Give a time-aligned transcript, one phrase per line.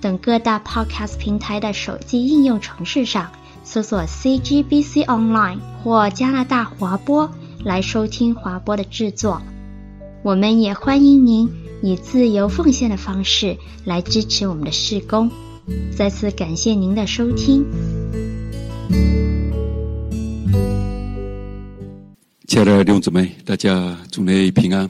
[0.00, 3.30] 等各大 Podcast 平台的手机应用程式上
[3.64, 7.30] 搜索 CGBC Online 或加拿大华播
[7.64, 9.42] 来收听华播的制作。
[10.22, 11.50] 我们也欢迎您
[11.82, 15.30] 以自由奉献的方式来支持我们的事工。
[15.96, 17.64] 再次感谢您的收听。
[22.46, 24.88] 亲爱的弟兄姊妹，大家主内平安，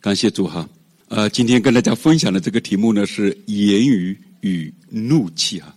[0.00, 0.66] 感谢主哈。
[1.14, 5.76] 呃，今天跟大家分享的这个题目呢是言语与怒气哈。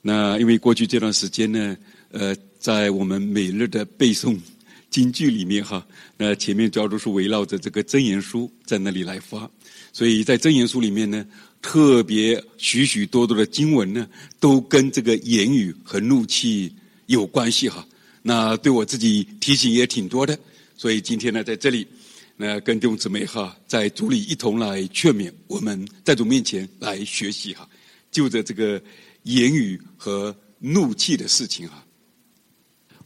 [0.00, 1.76] 那因为过去这段时间呢，
[2.12, 4.38] 呃，在我们每日的背诵
[4.88, 5.84] 京剧里面哈，
[6.16, 9.50] 那前面主要都是围绕着这个箴言书在那里来发，
[9.92, 11.26] 所以在箴言书里面呢，
[11.60, 14.06] 特别许许多多的经文呢，
[14.38, 16.72] 都跟这个言语和怒气
[17.06, 17.84] 有关系哈。
[18.22, 20.38] 那对我自己提醒也挺多的，
[20.76, 21.84] 所以今天呢，在这里，
[22.36, 27.66] 那跟弟兄姊妹哈，在主里一同来劝勉我们，在主面前来学习哈，
[28.10, 28.80] 就着这个
[29.22, 31.82] 言语和怒气的事情哈，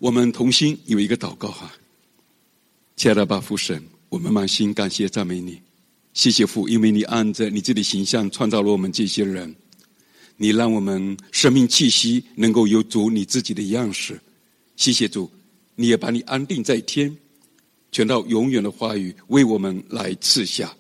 [0.00, 1.72] 我们同心有一个祷告哈，
[2.96, 5.60] 亲爱的巴父神，我们满心感谢赞美你，
[6.12, 9.54] 谢谢父，因为你按着你自己的形象创造了我们这些人，
[10.36, 14.20] 你让我们生命气息能够有主你自己的样式。
[14.74, 15.30] 谢谢主，
[15.76, 17.16] 你也把你安定在天，
[17.92, 20.72] 全到永远的话语为我们来赐下，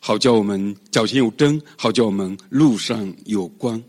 [0.00, 3.82] 好叫我们脚前有灯，好叫我们路上有光。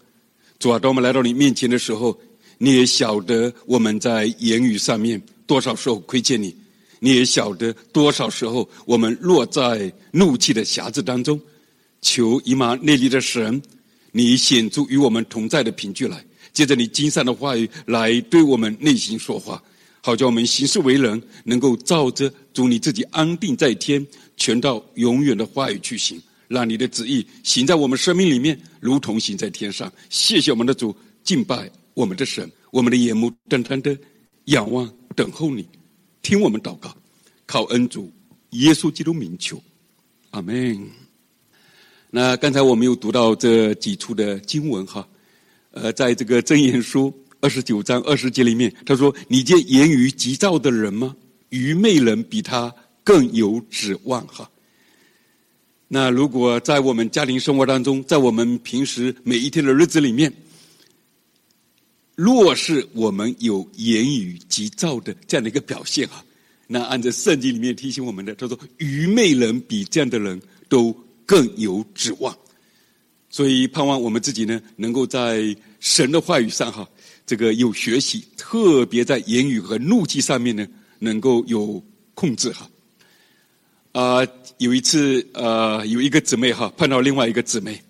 [0.57, 2.17] 主啊，当我们来到你面前的时候，
[2.57, 6.55] 你也晓得我们在言语上面多少时候亏欠你，
[6.99, 11.39] 你也晓得多少时候我们落在怒气的匣子当中。
[12.01, 13.61] 求以马内利的神，
[14.11, 16.23] 你显出与我们同在的凭据来。
[16.53, 19.61] 借着你经上的话语来对我们内心说话，
[20.05, 24.05] 好叫我们行事为人能够照着主你自己安定在天、
[24.37, 29.91] 全到永远的话语去行，让你的旨意行在我们生命里面，如同行在天上。
[30.11, 33.97] 谢谢我们的主，敬拜我们的神，我们的眼目单单的
[34.43, 35.67] 仰望等候你，
[36.21, 36.95] 听我们祷告，
[37.47, 38.13] 靠恩主
[38.51, 39.59] 耶稣基督名求，
[40.29, 40.87] 阿门。
[42.11, 45.07] 那刚才我们又读到这几处的经文哈。
[45.71, 47.11] 呃，在这个箴言书
[47.45, 51.15] 二十九章二十节里面，他说：“你见言语急躁的人吗？
[51.49, 52.73] 愚昧人比他
[53.03, 54.49] 更有指望。”哈。
[55.87, 60.33] 那如果在我们家庭生活当中，在我们平时每一天的日子里面，
[62.15, 66.25] 若是我们有言语急躁的这样的一个表现哈，
[66.65, 70.91] 那按照圣经里面提醒我们的，他说：“愚昧人比这样的人都
[71.27, 72.35] 更有指望。”
[73.29, 76.89] 所以盼望我们自己呢，能够在神的话语上哈，
[77.25, 80.67] 这个有学习，特别在言语和怒气上面呢，
[80.99, 82.69] 能够有控制哈。
[83.93, 84.19] 啊、
[84.57, 87.81] 有一次、呃，有一个姊妹哈，碰到另外一个姊妹，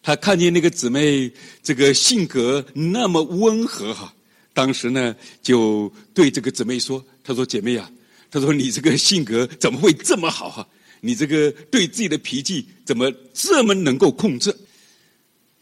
[0.00, 1.30] 她看见那个姊妹
[1.62, 4.14] 这个性格那么温和哈，
[4.54, 7.90] 当时呢就对这个姊妹说：“她说姐妹、啊，
[8.30, 10.66] 她说你这个性格怎么会这么好哈？
[11.00, 14.54] 你这个对自己的脾气怎么这么能够控制？”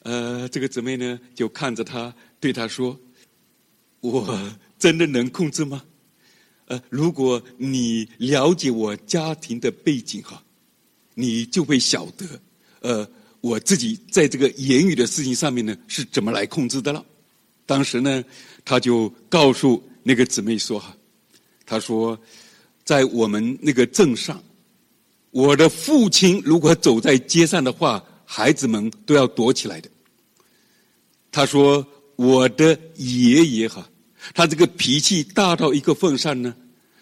[0.04, 2.94] 呃，这个姊妹呢，就看着她，对她说
[4.10, 5.82] ：“我真的能控制吗？
[6.66, 10.42] 呃，如果你了解我家庭的背景哈，
[11.14, 12.26] 你就会晓得，
[12.80, 13.08] 呃，
[13.40, 17.04] 我自己在这个言语的事情上面呢，是怎么来控制的了。”
[17.66, 18.24] 当时呢，
[18.64, 20.96] 他就告诉那个姊妹说：“哈，
[21.64, 22.18] 他说，
[22.84, 24.42] 在我们那个镇上，
[25.30, 29.90] 我的父亲如果走在街上的话，孩子们都要躲起来的。”
[31.30, 31.86] 他说
[32.16, 33.88] ：“我的爷爷哈，
[34.34, 36.54] 他这个脾气大到一个份上呢，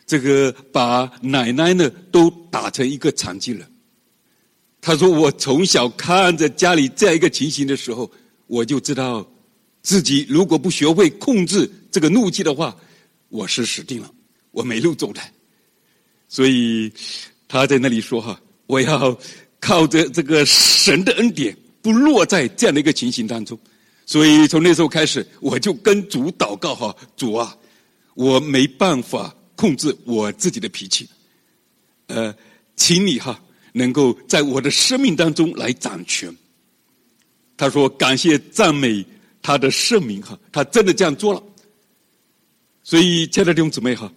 [0.07, 3.67] 这个把奶奶呢都打成一个残疾人。”
[4.81, 8.11] 他说：“我从小看着家里这样一个情形的时候，
[8.47, 9.27] 我就知道，
[9.83, 12.77] 自己如果不学会控制这个怒气的话，
[13.31, 14.11] 我是死定了，
[14.51, 15.21] 我没路走的。”
[16.29, 16.93] 所以
[17.49, 19.19] 他在那里说：“哈，我要
[19.59, 23.59] 靠着这个神的恩典，不落在这样的一个情形当中。”
[24.07, 27.57] 所以从那时候开始，我就跟主祷告哈，主啊，
[28.15, 31.09] 我没办法控制我自己的脾气，
[32.09, 32.35] 呃，
[32.77, 33.41] 请你哈
[33.73, 36.35] 能够在我的生命当中来掌权。
[37.57, 39.05] 他说感谢赞美
[39.41, 41.43] 他的圣名哈，他真的这样做了。
[42.83, 44.13] 所以，亲爱的弟兄姊妹哈，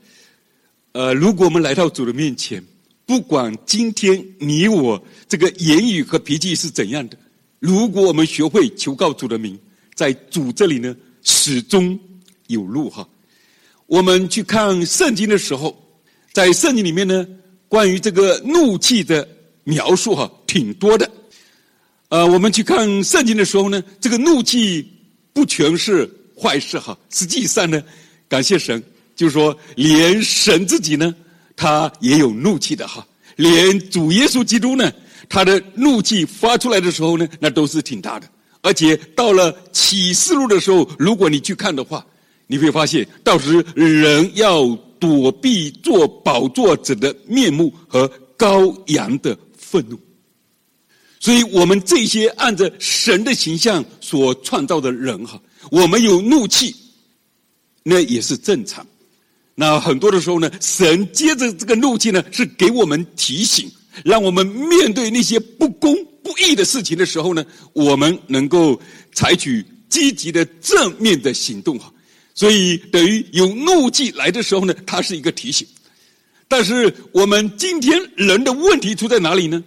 [0.91, 2.61] 呃，如果我们来到主的面前，
[3.05, 7.17] 不管今天你我这个言语和脾气是怎样的，
[7.59, 9.57] 如果我们学会求告主的名，
[9.97, 11.99] 在主这里呢，始终
[12.45, 13.05] 有路哈。
[13.87, 15.75] 我们去看圣经的时候，
[16.31, 17.27] 在圣经里面呢，
[17.67, 19.27] 关于这个怒气的
[19.63, 21.09] 描述哈，挺多的。
[22.09, 24.87] 呃，我们去看圣经的时候呢，这个怒气
[25.33, 26.07] 不全是
[26.39, 27.81] 坏事哈，实际上呢。
[28.29, 28.83] 感谢神，
[29.15, 31.15] 就是说，连神自己呢，
[31.55, 33.03] 他也有怒气的哈。
[33.35, 34.91] 连主耶稣基督呢，
[35.27, 38.29] 他的怒气发出来的时候呢，那都是挺大的。
[38.67, 42.05] 而且到了启示录的时候，如果你去看的话，
[42.47, 44.67] 你会发现，到时人要
[44.99, 49.97] 躲避做宝座者的面目和羔羊的愤怒。
[51.17, 55.41] 所以，我们这些按着神的形象所创造的人哈，
[55.71, 56.75] 我们有怒气。
[57.83, 58.85] 那也是正常。
[59.55, 63.71] 那很多的时候呢，神接着这个怒气呢，是给我们提醒，
[64.03, 65.95] 让我们面对那些不公
[66.27, 68.77] 不义的事情的时候呢，我们能够
[69.13, 71.89] 采取积极的正面的行动哈。
[72.35, 75.65] 所以等于有怒气来的时候呢，它是一个提醒。
[76.49, 79.63] 但是我们今天人的问题出在哪里呢？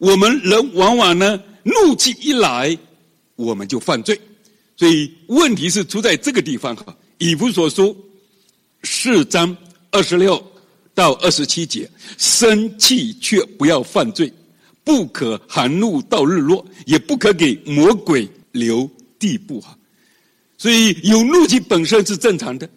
[0.00, 2.76] 我们人往往呢，怒气一来，
[3.34, 4.18] 我们就犯罪。
[4.78, 6.96] 所以问题是出在这个地方哈。
[7.18, 7.94] 以弗所书
[8.82, 9.54] 四章
[9.90, 10.42] 二十六
[10.94, 14.32] 到二十七节，生气却不要犯罪，
[14.86, 18.88] 不可含怒到日落，也不可给魔鬼留
[19.18, 19.76] 地步哈。
[20.56, 22.70] 所以有怒气本身是正常的，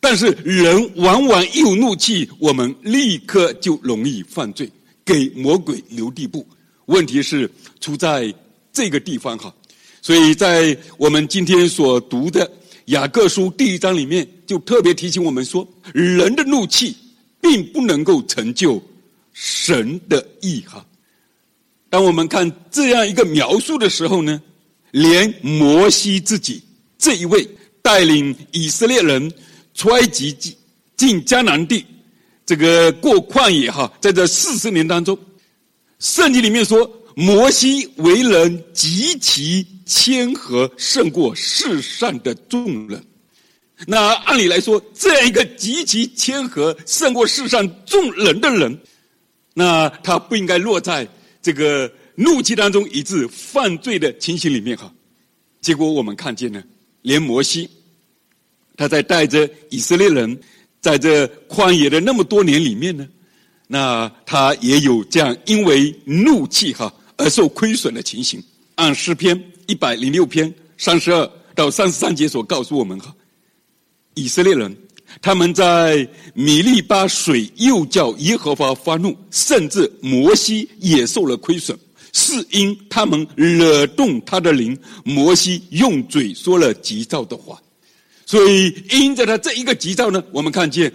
[0.00, 4.68] 但是人往往一有怒气，我们立刻就容易犯罪，
[5.04, 6.44] 给魔鬼留地步。
[6.86, 7.48] 问题是
[7.78, 8.34] 出在
[8.72, 9.54] 这个地方哈。
[10.00, 12.50] 所以在我们今天所读的。
[12.86, 16.96] 雅各书第一章里面就特别提醒我们说，人的怒气
[17.40, 18.82] 并不能够成就
[19.32, 20.84] 神的意哈。
[21.92, 24.40] 当我们看这样一个描述的时候呢，
[24.92, 26.62] 连摩西自己
[26.96, 27.46] 这一位
[27.82, 29.30] 带领以色列人
[29.74, 30.32] 出埃及
[30.96, 31.84] 进迦南地，
[32.46, 35.18] 这个过旷野哈，在这四十年当中，
[35.98, 36.90] 圣经里面说。
[37.14, 43.04] 摩西为人极其谦和，胜过世上的众人。
[43.86, 48.80] 那按理来说，这样一个极其谦和、胜过世上众人的人，
[49.52, 51.06] 那他不应该落在
[51.42, 54.90] 这个怒气当中，以致犯罪的情形里面哈。
[55.60, 56.62] 结果我们看见呢，
[57.02, 57.68] 连摩西，
[58.76, 60.40] 他在带着以色列人
[60.80, 63.06] 在这旷野的那么多年里面呢，
[63.66, 66.94] 那他也有这样因为怒气哈。
[67.18, 68.42] 而受亏损的情形，
[68.74, 73.14] 按诗篇一百零六篇三十二到三十三节所告诉我们哈，
[74.14, 74.74] 以色列人
[75.20, 81.76] 他们在米利巴水又叫耶和华发怒，甚至摩西也受了亏损，
[82.12, 87.60] 是因他们惹动他的灵，摩西用嘴说了急躁的话，
[88.26, 90.92] 所以因着他这一个急躁呢，我们看见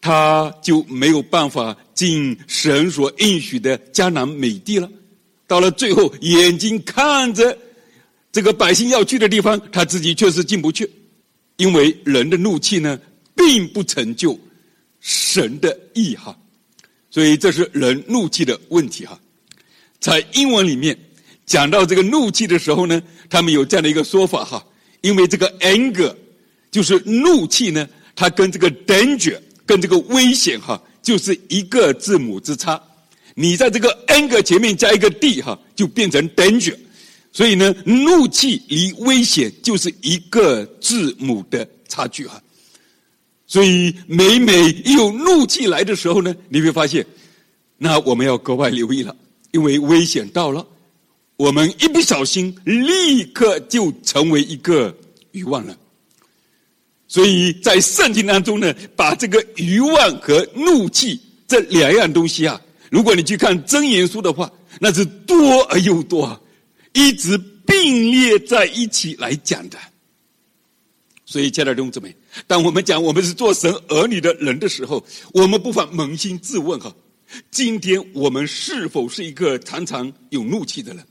[0.00, 4.88] 他就没有办法进神所应许的迦南美地了。
[5.46, 7.56] 到了最后，眼睛看着
[8.32, 10.90] 这个百姓要去的地方，他自己却是进不去，
[11.56, 12.98] 因为人的怒气呢，
[13.34, 14.38] 并不成就
[15.00, 16.36] 神的意哈，
[17.10, 19.18] 所以这是人怒气的问题哈。
[19.98, 20.98] 在英文里面
[21.46, 24.64] 讲到这个怒气的时候呢，他们有这样的一个说法哈，
[25.00, 26.14] 因为这个 anger
[26.70, 32.80] 就是怒气呢，它跟这个 danger 跟这个危险哈，就是一个字母之差。
[33.34, 36.76] 你在这个 anger 前面加一个 d 哈，就变成 danger，
[37.32, 42.42] 所以呢，怒气离危险就是一个字母的差距哈。
[43.52, 47.04] 所以每每有怒气来的时候呢，你会发现，
[47.76, 49.14] 那我们要格外留意了，
[49.50, 50.66] 因为危险到了，
[51.36, 54.96] 我们一不小心立刻就成为一个
[55.32, 55.76] 愚妄了。
[57.06, 62.58] 所以在圣经当中呢，把这个愚妄和怒气这两样东西啊。
[62.90, 66.42] 如果你去看箴言书的话，那是多而又多，
[66.94, 69.76] 一直并列在一起来讲的。
[71.32, 72.14] 所以，亲爱的弟兄姊妹，
[72.46, 76.94] 当我们讲我们是做神儿女的人的时候，我们不妨扪心自问哈：
[77.50, 81.02] 今天我们是否是一个常常有怒气的人？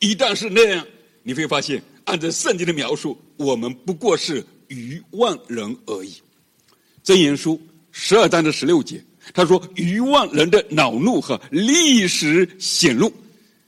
[0.00, 0.86] 一旦是那样，
[1.22, 6.12] 你会发现，按照圣经的描述，我们不过是愚妄人而已。
[7.02, 7.58] 箴言书
[7.92, 9.02] 十二章的十六节。
[9.34, 13.12] 他说：“愚妄人的恼怒和历史显露，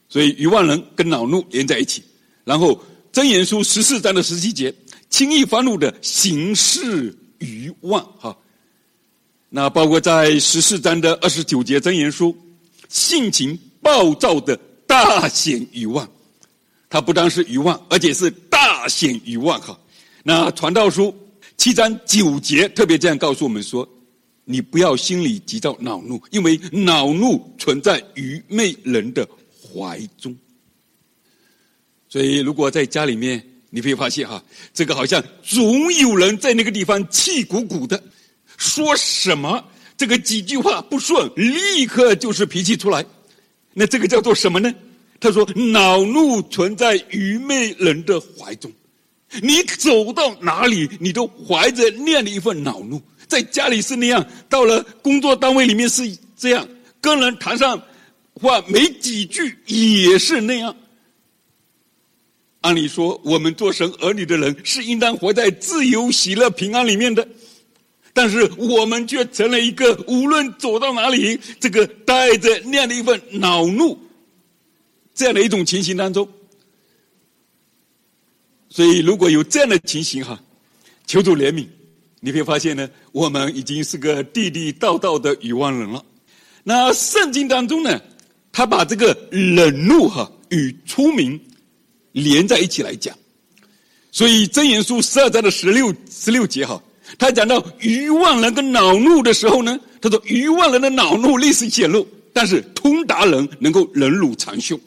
[0.08, 2.00] 所以愚妄人跟恼怒连在一起。
[2.44, 2.80] 然后
[3.12, 4.72] 箴言书十四章的十七节，
[5.10, 8.36] 轻易发怒的行事愚妄哈。
[9.48, 12.36] 那包括在十四章的二十九节箴言书，
[12.88, 16.08] 性情暴躁的大显愚妄，
[16.88, 19.78] 他不单是愚妄，而且是大显愚妄哈。
[20.22, 21.14] 那传道书
[21.56, 23.88] 七章九节特别这样告诉我们说。
[24.50, 29.28] 你不要心里急躁恼怒，因为恼怒存在愚昧人的
[29.60, 30.34] 怀中。
[32.08, 38.02] 所以，如果在家里面，你会发现哈，这个好像总有人在那个地方气鼓鼓的，
[38.56, 39.62] 说什么
[39.96, 43.04] 这个几句话不顺，立刻就是脾气出来。
[43.74, 44.72] 那这个叫做什么呢？
[45.20, 48.72] 他说：恼怒存在愚昧人的怀中。
[49.42, 53.02] 你走到哪里，你都怀着那样的一份恼怒。
[53.26, 56.02] 在家里是那样，到了工作单位里面是
[56.36, 56.66] 这样，
[57.00, 57.82] 跟人谈上
[58.32, 60.74] 话没几句也是那样。
[62.60, 67.26] 按理说，我们做神儿女的人是应当活在自由、喜乐、平安里面的，
[68.12, 73.98] 但是我们却成了一个无论走到哪里，这个带着那样的一份恼怒，
[75.14, 76.28] 这样的一种情形当中。
[78.68, 80.40] 所以，如果有这样的情形哈，
[81.06, 81.66] 求主怜悯。
[82.20, 86.04] 你会发现呢，我们已经是个地地道道的愚妄人了。
[86.64, 88.02] 那圣经当中呢，
[88.50, 91.40] 他把这个冷怒哈与出名
[92.12, 93.16] 连在一起来讲。
[94.10, 96.82] 所以真言书十二章的十六十六节哈，
[97.18, 104.80] 他讲到愚妄人跟恼怒的时候呢，他说愚妄人的恼怒历史显露，但是通达人能够忍辱长袖。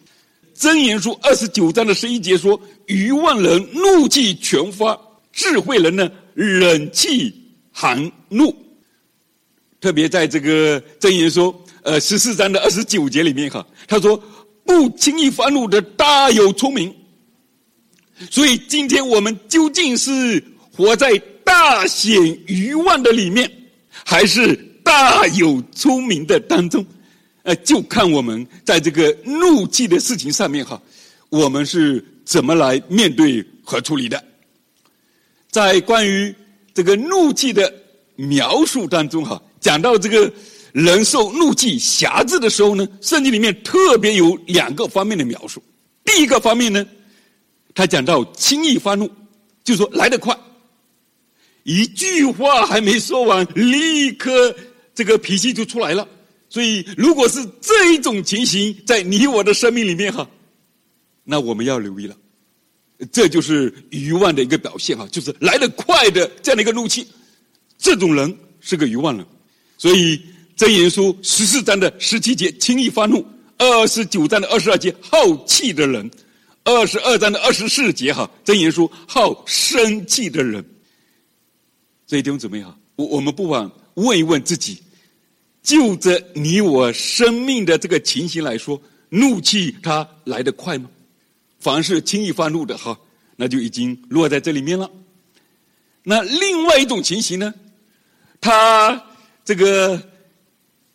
[0.55, 4.99] 真言书二十九章的十一节说，愚妄人怒气全发，
[5.31, 7.33] 智慧人呢，忍气
[7.71, 8.53] 含怒，
[9.79, 14.21] 特别在这个真言说，呃，十四章的二十九节里面哈，他说
[14.65, 16.93] 不轻易发怒的大有聪明。
[18.29, 22.13] 所以今天我们究竟是活在大显
[22.47, 23.49] 愚妄的里面，
[24.05, 26.85] 还是大有聪明的当中？
[27.43, 30.79] 呃，就看我们在这个怒气的事情上面哈，
[31.29, 34.23] 我们是怎么来面对和处理的。
[35.49, 36.33] 在关于
[36.73, 37.73] 这个怒气的
[38.15, 40.31] 描述当中，哈，讲到这个
[40.71, 45.61] 人受怒气挟制的时候呢，圣经里面特别有两个方面的描述。
[46.05, 46.85] 第一个方面呢，
[47.73, 49.09] 他讲到轻易发怒，
[49.63, 50.37] 就说来得快，
[51.63, 54.55] 一句话还没说完，立刻
[54.93, 56.07] 这个脾气就出来了。
[56.49, 60.29] 所以，如果是这一种情形在你我的生命里面，哈，
[61.23, 62.15] 那我们要留意了。
[63.11, 67.07] 这就是愚妄的一个表现哈，就是来得快的这样的一个怒气，
[67.77, 69.25] 这种人是个愚妄人。
[69.77, 70.21] 所以
[70.55, 73.25] 真言书十四章的十七节轻易发怒，
[73.57, 76.11] 二十九章的二十二节好气的人，
[76.63, 80.63] 二十二章的二十四节哈箴言书好生气的人。
[82.05, 82.77] 这一点怎么样？
[82.95, 84.81] 我我们不妨问一问自己，
[85.63, 90.89] 就着你我生命的这个情形来说，怒气它来得快吗？
[91.59, 92.99] 凡是轻易发怒的哈，
[93.35, 94.89] 那就已经落在这里面了。
[96.03, 97.53] 那另外一种情形呢，
[98.39, 99.01] 他
[99.45, 100.01] 这个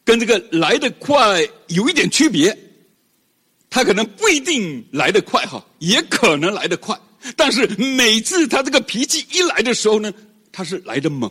[0.05, 2.57] 跟这个来得快有一点区别，
[3.77, 6.99] 他可能不一定来得快哈，也可能来得快，
[7.37, 10.11] 但是每次他这个脾气一来的时候呢，
[10.51, 11.31] 他是来得猛，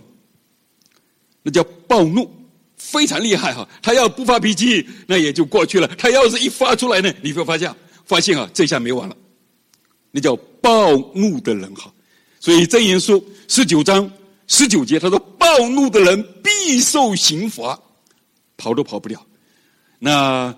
[1.42, 2.32] 那叫暴怒，
[2.78, 3.68] 非常厉害哈。
[3.82, 7.76] 他要不发脾气，那也就过去了；他要是一发出来呢，你会发现，
[8.06, 9.18] 发现啊，这下没完了。
[10.12, 11.92] 那叫暴怒的人哈，
[12.40, 14.08] 所以真言书十九章
[14.46, 17.80] 十九节，他说：“暴怒的人必受刑罚，
[18.56, 19.20] 跑都跑不了。”
[19.98, 20.56] 那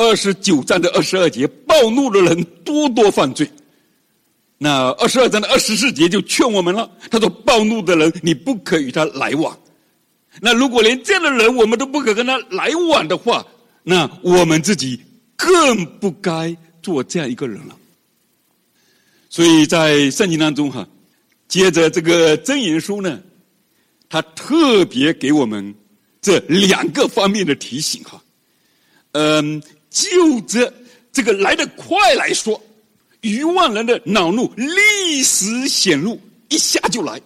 [0.00, 3.46] 二十九章的二十二节，暴怒的人多多犯罪。
[4.56, 9.54] 那二十二章的二十四节就劝我们了，他说：“暴怒的人，你不可与他来往。”
[10.40, 13.46] 那如果连这样的人我们都不可跟他来往的话，
[13.82, 14.98] 那我们自己
[15.36, 17.76] 更不该做这样一个人了。
[19.28, 20.88] 所以在圣经当中哈，
[21.46, 23.20] 接着这个箴言书呢，
[24.08, 25.74] 他特别给我们
[26.22, 28.22] 这两个方面的提醒哈。
[29.12, 30.72] 嗯，就着
[31.12, 32.62] 这个来得快来说，
[33.20, 36.18] 愚妄人的恼怒立时显露，
[36.48, 37.20] 一下就来。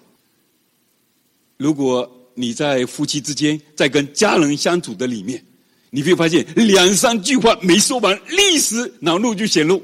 [1.56, 5.44] 如果你在夫妻之间，在跟家人相处的里面，
[5.90, 9.80] 你会发现两三句话没说完，立时恼怒就显露。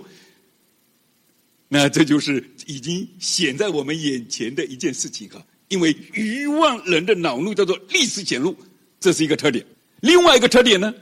[1.68, 8.56] 那这就是已经显在我们眼前的一件事情哈，因为愚妄人的恼怒叫做立时显露，
[8.98, 9.64] 这是一个特点。
[10.00, 10.92] 另外一个特点呢，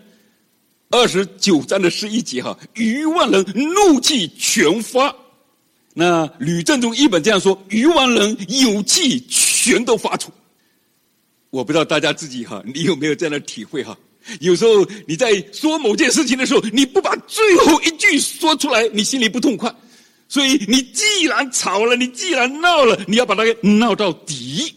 [0.91, 5.15] 二十九章的十一节哈，愚妄人怒气全发，
[5.93, 10.31] 那吕正中一本这样说：愚万人有气全都发出。
[11.51, 13.97] 我不知道大家自己哈，你有没有这样的体会哈？
[14.41, 19.75] 有时候你在说某件事情的时候，你不把最后一句说出来，你心里不痛快。
[20.27, 24.75] 所以你既然吵了，你既然闹了，你要把它给闹到底。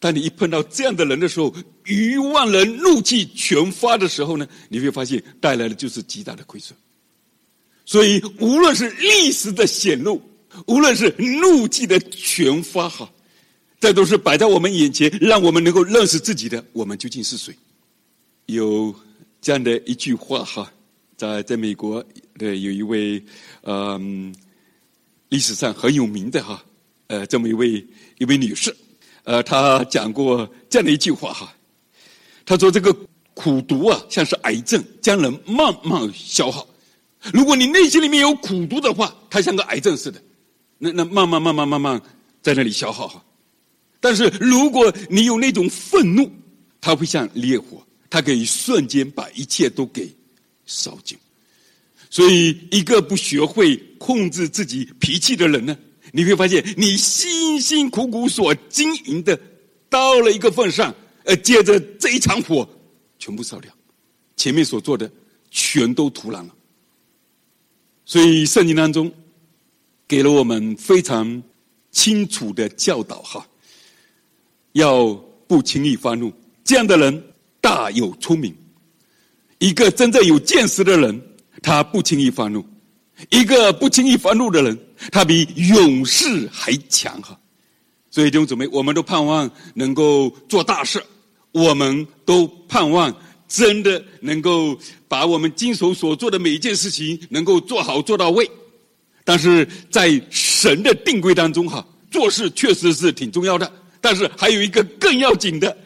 [0.00, 1.54] 当你一碰到这样的人的时候，
[1.86, 6.76] 一万人怒气全发的时候呢，你会发现带来的就是极大的亏损。
[7.84, 10.20] 所以无论是历史的显露，
[10.66, 13.10] 无论是怒气的全发，哈。
[13.80, 17.54] 这都是摆在我们眼前，让我们能够认识自己的，我们究竟是谁？
[18.46, 18.92] 有
[19.40, 20.72] 这样的一句话哈，
[21.16, 22.04] 在在美国
[22.36, 23.22] 的有一位
[23.62, 24.34] 嗯
[25.28, 26.60] 历史上很有名的哈，
[27.06, 27.86] 呃这么一位
[28.18, 28.76] 一位女士，
[29.28, 31.54] 呃他讲过这样的一句话哈，
[32.46, 32.96] 他说这个
[33.34, 36.66] 苦毒啊像是癌症，将人慢慢消耗。
[37.30, 40.18] 如果你内心里面有苦毒的话，它像个癌症似的，
[40.78, 42.00] 那那慢慢慢慢慢慢
[42.40, 43.22] 在那里消耗哈。
[44.00, 46.30] 但是如果你有那种愤怒，
[46.80, 50.10] 它会像烈火，它可以瞬间把一切都给
[50.64, 51.18] 烧尽。
[52.08, 55.76] 所以，一个不学会控制自己脾气的人呢，
[56.12, 59.38] 你会发现，你辛辛苦苦所经营的，
[59.88, 62.68] 到了一个份上，呃，接着这一场火
[63.18, 63.72] 全部烧掉，
[64.36, 65.10] 前面所做的
[65.50, 66.54] 全都徒然了。
[68.04, 69.12] 所以，圣经当中
[70.06, 71.42] 给了我们非常
[71.90, 73.46] 清楚的教导，哈。
[74.72, 75.12] 要
[75.48, 77.24] 不轻易发怒，这样的人
[77.60, 78.54] 大有聪明。
[79.58, 81.20] 一个真正有见识的人，
[81.62, 82.62] 他不轻易发怒；
[83.30, 84.78] 一个不轻易发怒的人，
[85.10, 87.38] 他比勇士还强哈。
[88.10, 91.02] 所以弟兄姊妹，我们都盼望能够做大事，
[91.52, 93.14] 我们都盼望
[93.46, 98.50] 真的能够把我们经手所做的每一件事情能够做好做到位。
[99.24, 103.70] 但是在神的定规当中哈，做事确实是挺重要的。
[104.00, 105.76] 但是还有一个更要紧的，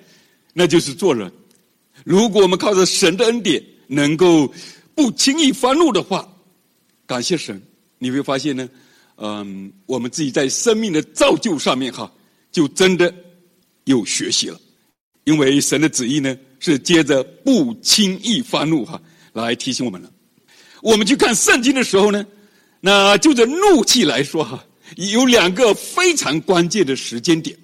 [0.52, 1.30] 那就是做人。
[2.04, 4.52] 如果我们靠着神的恩典，能够
[4.94, 6.28] 不轻易发怒的话，
[7.06, 7.60] 感谢神，
[7.98, 8.68] 你会发现呢，
[9.24, 12.12] 嗯，我们自己在生命的造就上面哈，
[12.50, 13.14] 就真的
[13.84, 14.60] 有学习了。
[15.22, 19.00] 因为神的旨意呢，是接着不轻易发怒哈，
[19.32, 20.10] 来提醒我们了。
[20.82, 22.26] 我们去看圣经的时候呢，
[22.80, 24.64] 那就着怒气来说哈，
[24.96, 27.56] 有两个非常关键的时间点。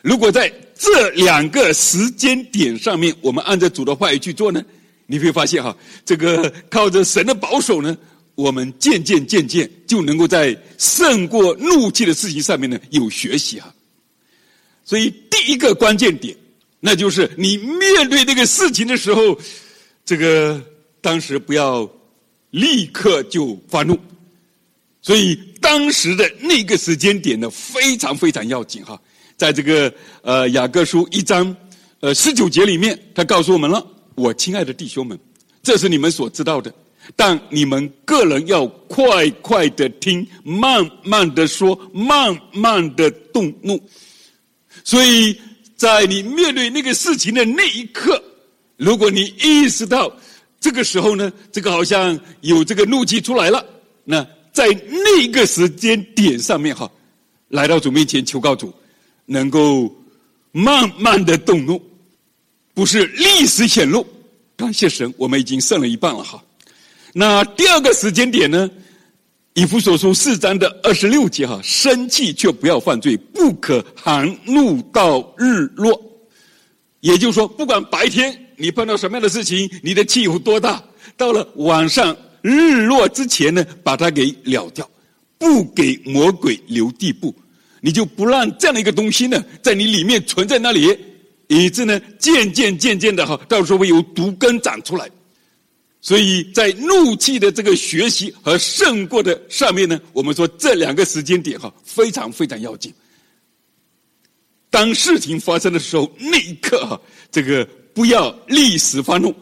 [0.00, 4.64] 如果在这两个时间点上面，我们按照主的话语去做呢，
[5.06, 7.94] 你会发现哈，这个靠着神的保守呢，
[8.34, 13.72] 我们渐渐渐渐就能够在胜过怒气的事情上面呢有学习哈。
[14.84, 16.36] 所以第一个关键点，
[16.80, 19.38] 那就是你面对这个事情的时候，
[20.04, 20.62] 这个
[21.00, 21.88] 当时不要
[22.50, 23.98] 立刻就发怒。
[25.00, 29.00] 所以当时的那个时间点呢，非常非常要紧哈。
[29.36, 29.92] 在这个
[30.22, 31.54] 呃雅各书一章
[32.00, 35.18] 呃十九节里面，他告诉我们了：我亲爱的弟兄们，
[35.62, 36.72] 这是你们所知道的，
[37.16, 43.80] 但你们个人要快快的听，慢慢的说，慢慢的动怒。
[44.82, 45.38] 所以
[45.76, 48.22] 在你面对那个事情的那一刻，
[48.76, 50.14] 如果你意识到
[50.60, 53.64] 这个时候呢，这个好像有这个怒气出来了，
[54.04, 56.90] 那在那个时间点上面哈，
[57.48, 58.72] 来到主面前求告主。
[59.26, 59.90] 能够
[60.52, 61.80] 慢慢的动怒，
[62.74, 64.06] 不是立时显露。
[64.54, 66.44] 感谢神，我们已经胜了一半了哈。
[67.16, 68.68] 那第二个时间点呢？
[69.54, 75.96] 以弗所书四章的二十六节哈，生气却不要犯罪，不可含怒到日落。
[76.98, 80.82] 也就是说，不管白天你碰到什么样的事情，你的气有多大，
[81.16, 84.90] 到了晚上日落之前呢，把它给了掉，
[85.38, 87.32] 不给魔鬼留地步。
[87.80, 90.98] 你就不让这样的一个东西呢，在你里面存在那里，
[91.46, 95.08] 以致呢，渐渐渐渐的哈，到时候会有毒根长出来。
[96.04, 102.92] 所以在怒气的这个学习和胜过的上面呢，我们说这两个时间点哈，非常非常要紧。
[104.68, 107.00] 当事情发生的时候，那一刻哈，
[107.32, 109.34] 这个不要立时发怒，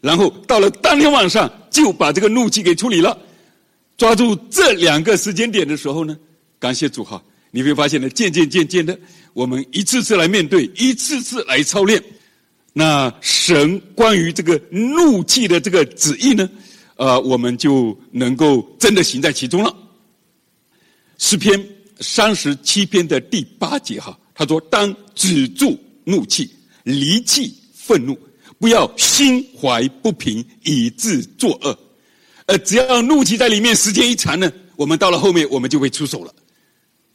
[0.00, 3.16] 然后到了当天晚上就把这个怒气给处理了。
[3.96, 6.18] 抓住这两个时间点的时候呢，
[6.58, 7.22] 感谢主哈。
[7.52, 8.98] 你会发现呢，渐渐渐渐的，
[9.34, 12.02] 我们一次次来面对，一次次来操练，
[12.78, 16.48] 那神关于这个怒气的这个旨意呢，
[16.94, 19.76] 呃，我们就能够真的行在其中了。
[21.18, 21.60] 诗篇
[21.98, 26.48] 三十七篇的第八节哈，他说：“当止住怒气，
[26.84, 28.16] 离弃愤怒，
[28.60, 31.76] 不要心怀不平，以致作恶。”
[32.46, 36.32] 呃，只要怒气在里面时间一长呢，我们到了后面，我们就会出手了，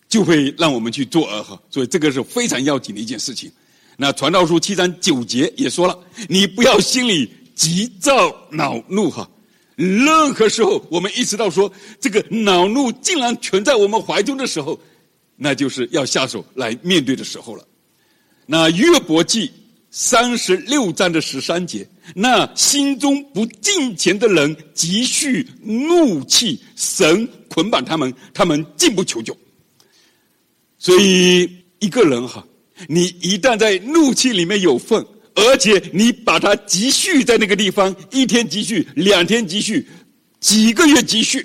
[0.09, 1.57] 就会让我们去作恶哈。
[1.69, 3.49] 所以这个是非常要紧的一件事情。
[3.97, 9.29] 那传道书七章九节也说了，你不要心里急躁恼怒哈。
[9.75, 14.79] 任何时候，我们意识到说这个恼怒竟然存在我们怀中的时候，
[15.35, 17.65] 那就是要下手来面对的时候了。
[18.45, 19.51] 那约伯记
[19.89, 29.35] 三十六章的十三节，那心中不敬虔的人积蓄怒气，神捆绑他们，他们进不求救。
[30.77, 32.45] 所以一个人哈，
[32.87, 35.05] 你一旦在怒气里面有份。
[35.35, 39.83] 而且你把它积蓄在那个地方，一天积蓄，两天积蓄，
[40.39, 41.43] 几个月积蓄，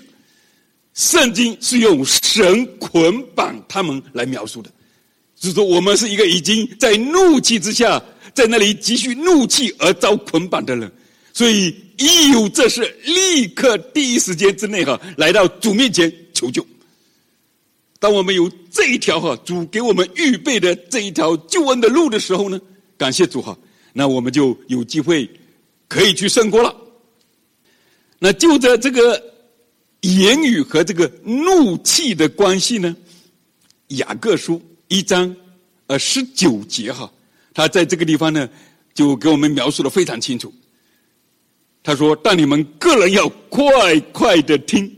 [0.92, 4.70] 圣经是用神捆绑他们来描述的，
[5.34, 7.98] 就是说我们是一个已经在怒气之下，
[8.34, 10.92] 在那里积蓄怒气而遭捆绑的人，
[11.32, 16.62] 所以一有这事，立刻第一时间之内哈，来到主面前求救。
[17.98, 22.60] 当我们有这一条哈，主给我们预备的这一条救恩的路的时候呢，
[22.96, 23.58] 感谢主哈。
[23.92, 25.28] 那我们就有机会
[25.88, 26.74] 可以去胜过了。
[28.18, 29.20] 那就着这个
[30.02, 32.96] 言语和这个怒气的关系呢，
[33.88, 35.34] 雅各书一章
[35.88, 37.12] 呃十九节哈，
[37.52, 38.48] 他在这个地方呢
[38.94, 40.52] 就给我们描述的非常清楚。
[41.82, 44.92] 他说：“但你们个人要快快的听，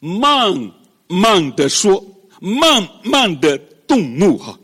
[0.00, 0.72] 慢
[1.06, 2.04] 慢的说，
[2.42, 4.58] 慢慢的动怒哈，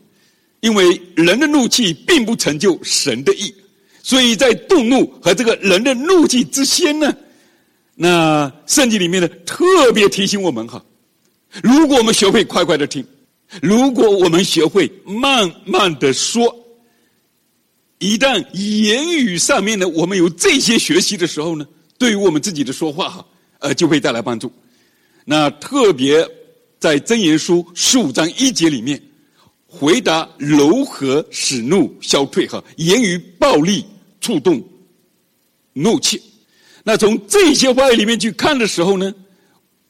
[0.60, 3.54] 因为人的怒气并不成就神的意。”
[4.02, 7.14] 所以在动怒和这个人的怒气之间呢，
[7.94, 10.82] 那圣经里面呢特别提醒我们哈，
[11.62, 13.04] 如果我们学会快快的听，
[13.60, 16.56] 如果我们学会慢慢的说，
[17.98, 21.66] 一旦言语上面呢我们有这些学习的时候呢，
[21.98, 23.26] 对于我们自己的说话哈，
[23.58, 24.50] 呃就会带来帮助。
[25.26, 26.26] 那特别
[26.78, 29.00] 在箴言书十五章一节里面，
[29.66, 33.84] 回答柔和使怒消退哈，言语暴力。
[34.20, 34.62] 触动
[35.72, 36.20] 怒气，
[36.82, 39.14] 那从这些话语里面去看的时候呢，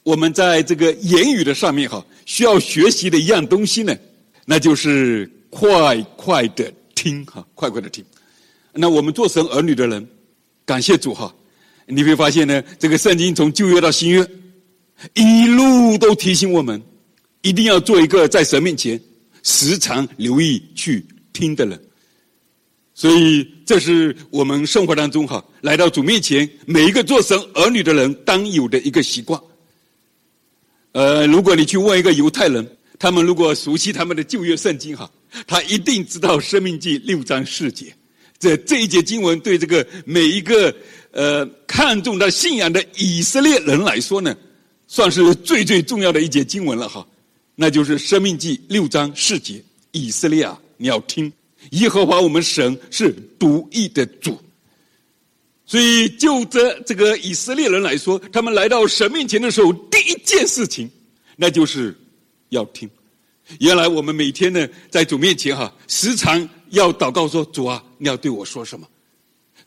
[0.03, 3.97] 我们在这个言语的上面哈，需要学习的一样东西呢，
[4.45, 8.05] 那就是快快的听哈，快快的听。
[8.75, 10.07] 那我们做神儿女的人，
[10.67, 11.35] 感谢主哈，
[11.87, 14.25] 你会发现呢，这个圣经从旧约到新约，
[15.15, 16.83] 一路都提醒我们，
[17.43, 19.01] 一定要做一个在神面前
[19.43, 21.81] 时常留意去听的人。
[22.95, 29.41] 所以，这是我们生活当中哈，来到主面前，每一个做神儿女的人当有的一个习惯。
[30.91, 35.09] 呃，如果你去问一个犹太人，他们如果熟悉他们的旧约圣经哈，
[35.47, 37.95] 他一定知道《生命记》六章四节。
[38.41, 40.75] 这这一节经文对这个每一个
[41.13, 44.37] 呃看重他信仰的以色列人来说呢，
[44.89, 47.07] 算是最最重要的一节经文了哈。
[47.55, 51.33] 那就是《生命记》六章四节：以色列啊，你要听。
[51.73, 54.41] 耶和华我们神是独一的主，
[55.67, 60.89] 所以就这这个以色列人来说，他们来到神面前的时候，第一件事情，
[61.37, 61.97] 那就是
[62.51, 62.89] 要听。
[63.59, 68.87] 原来我们每天呢，在主面前哈，时常要祷告说：“主啊，你要对我说什么？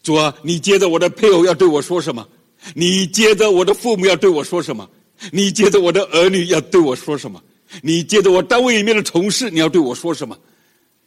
[0.01, 2.25] 主啊，你接着我的配偶要对我说什么？
[2.73, 4.89] 你接着我的父母要对我说什么？
[5.31, 7.41] 你接着我的儿女要对我说什么？
[7.81, 10.37] 你接着我单位里面的同事，你要对我说什么？”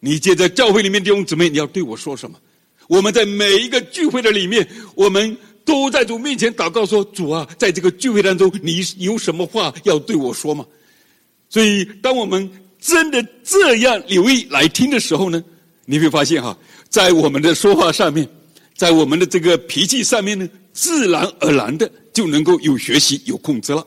[0.01, 2.39] 你接着教会里面弟兄姊妹，你要对我说什么？
[2.89, 10.65] 我们在每一个聚会的里面，我们都在主面前祷告说：“主啊，在这个聚会当中，你有什么话要对我说吗？”
[11.49, 15.43] 所以，当我们真的这样留意来听的时候呢，
[15.87, 16.55] 你会发现哈，
[16.91, 18.29] 在我们的说话上面，
[18.77, 23.87] 在我们的这个脾气上面呢，自然而然的就能够有学习、有控制了。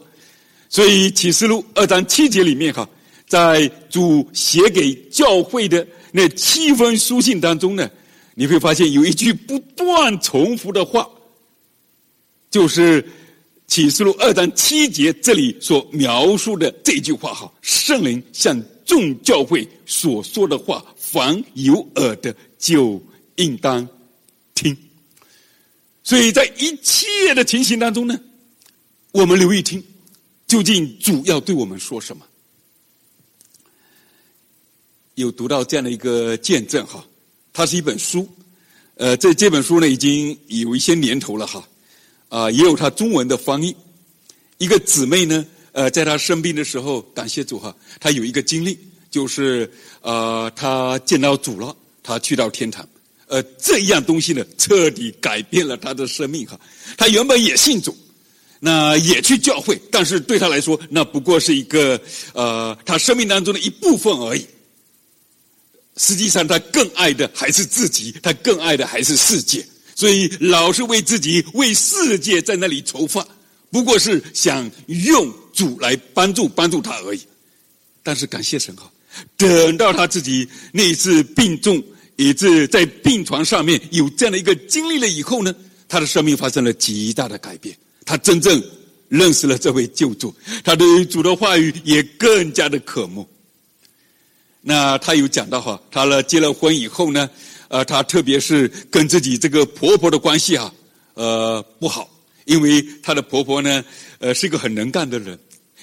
[0.69, 2.87] 所以，启示录二章七节里面哈，
[3.27, 5.85] 在主写给教会的。
[6.11, 7.89] 那七封书信当中呢，
[8.35, 11.07] 你会发现有一句不断重复的话，
[12.49, 13.05] 就是
[13.67, 23.01] 启示录二章七节这里所描述的这句话哈：圣灵向众教会所说的话，凡有耳的就
[23.35, 23.87] 应当
[24.55, 24.75] 听。
[26.03, 28.17] 所以在一切的情形当中呢，
[29.11, 29.83] 我们留意听，
[30.47, 32.25] 究竟主要对我们说什么？
[35.15, 37.05] 有读到这样的一个见证哈，
[37.51, 38.29] 它是一本书，
[38.95, 41.67] 呃，这这本书呢已经有一些年头了哈，
[42.29, 43.75] 啊，也有它中文的翻译。
[44.59, 48.77] 一个姊妹呢，呃，在她生病的时候，感谢主哈，她有一个经历，
[49.09, 49.69] 就是
[50.01, 52.87] 呃，她见到主了，她去到天堂，
[53.25, 56.59] 呃，这样东西呢，彻底改变了她的生命哈。
[56.95, 57.97] 她原本也信主，
[58.59, 61.99] 那也去教会，但是对他来说，那不过是一个
[62.33, 64.45] 呃，他生命当中的一部分而已。
[65.97, 69.65] 实际上，他更爱的还是自己，他更爱的还是世界，
[69.95, 73.27] 所以老是为自己、为世界在那里筹划，
[73.71, 77.21] 不过是想用主来帮助帮助他而已。
[78.03, 78.91] 但是感谢神哈，
[79.35, 81.83] 等到他自己那一次病重，
[82.15, 85.53] 以致在病床上面有这样的一个经历了以后呢，
[85.87, 87.75] 他的生命发生了极大的改变。
[88.07, 88.63] 他真正
[89.09, 93.27] 认识了这位救主，他对于主的话语也更加的渴慕。
[94.61, 97.29] 那他有讲到哈，他呢结了婚以后呢，
[97.67, 100.73] 呃，他特别是跟自己这个婆婆的关系啊，
[101.13, 102.09] 呃，不好，
[102.45, 103.83] 因为他的婆婆呢，
[104.19, 105.37] 呃，是一个很能干的人，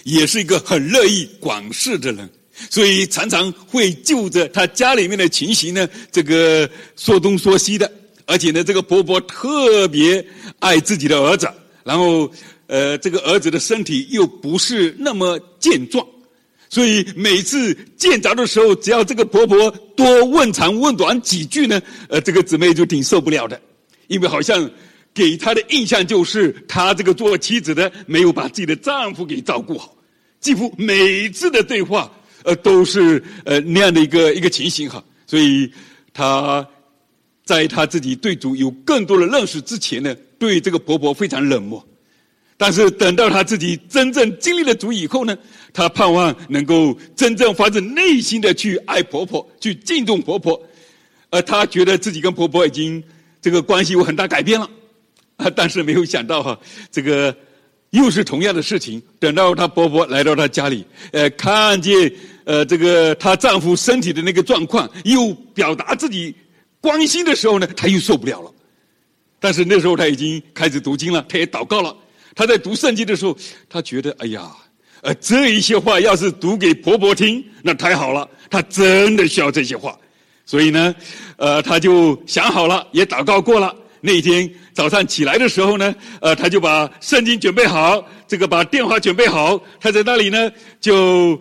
[0.05, 2.29] 也是一个很乐意管事的人，
[2.71, 7.91] 所以常常会就着他家里面的情形呢，这个说东说西的，
[8.27, 10.25] 而且呢，这个婆婆特别
[10.59, 11.49] 爱自己的儿子。
[11.85, 12.31] 然后，
[12.67, 16.05] 呃，这个儿子的身体又不是那么健壮，
[16.71, 23.61] 所以每次见着的时候，只要这个婆婆多问长问短几句呢，呃，这个姊妹就挺受不了的，
[24.07, 24.71] 因为好像
[25.13, 29.95] 给她的印象就是她这个做妻子的没有把自己的丈夫给照顾好，
[30.41, 32.11] 几乎每次的对话，
[32.45, 35.71] 呃，都是呃那样的一个一个情形哈，所以
[36.15, 36.67] 她
[37.45, 40.17] 在她自己对主有更多的认识之前呢。
[40.39, 41.85] 对这个婆婆非常冷漠，
[42.57, 45.37] 但是等到她自己真正经历了主以后呢，
[45.73, 50.61] 她盼望能够真正发自内心的去爱婆婆，去敬重婆婆，
[51.31, 53.03] 而她觉得自己跟婆婆已经
[53.41, 54.69] 这个关系有很大改变了，
[55.37, 56.59] 啊，但是没有想到哈，
[56.91, 57.35] 这个
[57.91, 59.03] 又是同样的事情。
[59.19, 62.13] 等到她婆婆来到她家里，呃，看见
[62.45, 66.35] 呃这个她丈夫身体的那个状况，又表达自己
[66.81, 68.54] 关心的时候呢，她又受不了了。
[69.45, 71.95] 但是那时候他已经开始读经了，他也祷告了。
[72.35, 73.37] 他在读圣经的时候，
[73.69, 74.51] 他觉得哎呀，
[75.03, 78.27] 呃，这一些话要是读给婆婆听，那太好了。
[78.49, 79.95] 他真的需要这些话，
[80.47, 80.95] 所以呢，
[81.37, 83.77] 呃，他就想好了，也祷告过了。
[84.01, 89.63] 那一天早上起来的时候呢，呃，他就把圣经准备好，这个把电话准备好。
[89.79, 91.39] 他在那里呢，就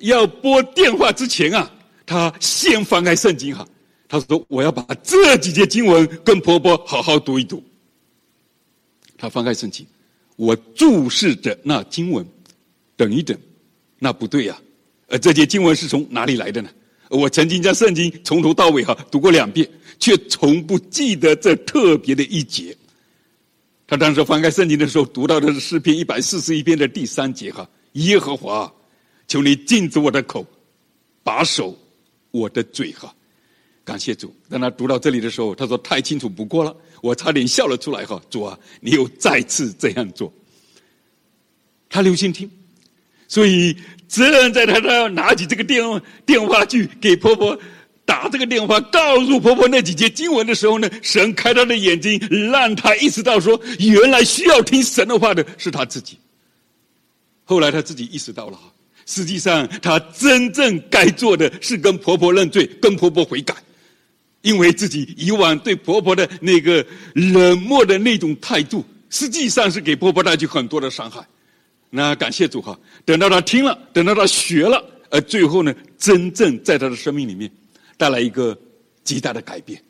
[0.00, 1.70] 要拨电话之前啊，
[2.04, 3.66] 他先翻开圣经哈。
[4.08, 7.62] 他说：“我要把这几节经文跟婆婆好好读一读。”
[9.18, 9.86] 他翻开圣经，
[10.36, 12.26] 我注视着那经文，
[12.96, 13.38] 等一等，
[13.98, 14.62] 那不对呀、啊！
[15.08, 16.70] 呃，这节经文是从哪里来的呢？
[17.10, 19.68] 我曾经将圣经从头到尾哈读过两遍，
[19.98, 22.74] 却从不记得这特别的一节。
[23.86, 28.72] 他当时翻开圣经的时候，读到的是诗篇一百四十一篇的第三节哈：“耶和华，
[29.26, 30.46] 求你禁止我的口，
[31.22, 31.76] 把守
[32.30, 33.14] 我的嘴哈。”
[33.88, 38.20] 感谢主，当他读到这里的时候，他说太清楚不过了，我差点笑了出来哈。
[38.28, 40.30] 主啊，你又再次这样做。
[41.88, 42.50] 他留心听，
[43.28, 43.74] 所以
[44.06, 45.82] 正在他他拿起这个电
[46.26, 47.58] 电话去给婆婆
[48.04, 52.20] 打这个电话，告诉婆婆那几节经文的时候呢，神开他的眼睛，
[52.52, 56.18] 让他意识到说，原来需要听神的话的是他自己。
[57.44, 58.58] 后来他自己意识到了，
[59.06, 63.54] 实际上他真正该做的是跟婆婆认罪，跟婆婆悔改。
[64.42, 71.26] 因为自己以往对婆婆的那个冷漠的那种态度，实际上是给婆婆带去很多的伤害。
[71.90, 77.50] 那感谢主哈，等到她听了，等到她学了，而最后呢，真正在她的生命里面
[77.96, 78.56] 带来一个
[79.02, 79.82] 极大的改变。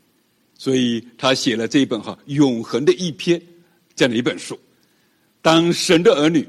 [0.54, 3.40] 所以她写了这一本哈永恒的一篇
[3.94, 4.58] 这样的一本书。
[5.42, 6.46] 当神的儿女，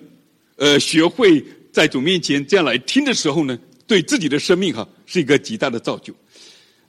[0.55, 6.13] 呃，学会在主面前这样来听的时候呢，对自己的生命哈是一个极大的造就。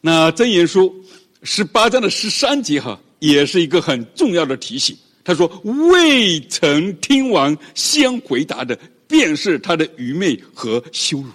[0.00, 0.94] 那箴言书
[1.42, 4.96] 十八章的十三节哈，也是一个很重要的提醒。
[5.22, 5.46] 他说
[5.92, 11.28] ：“未曾听完先回答的，便是他的愚昧和羞辱。”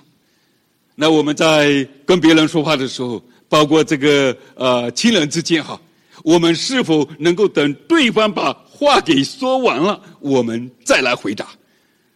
[0.96, 5.80] 那我们在跟别人说话的时候，包括这个呃亲人之间哈，
[6.24, 11.50] 我们是否能够等对方把话给说完了，我们再来回答？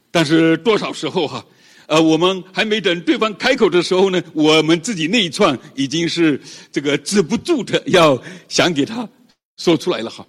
[0.10, 1.46] 但是多少时候哈？
[1.90, 6.40] 呃，我们还没等对方开口的时候呢，我们自己那一串已经是
[6.72, 9.10] 这个止不住的，要想给他
[9.58, 10.24] 说出来了哈。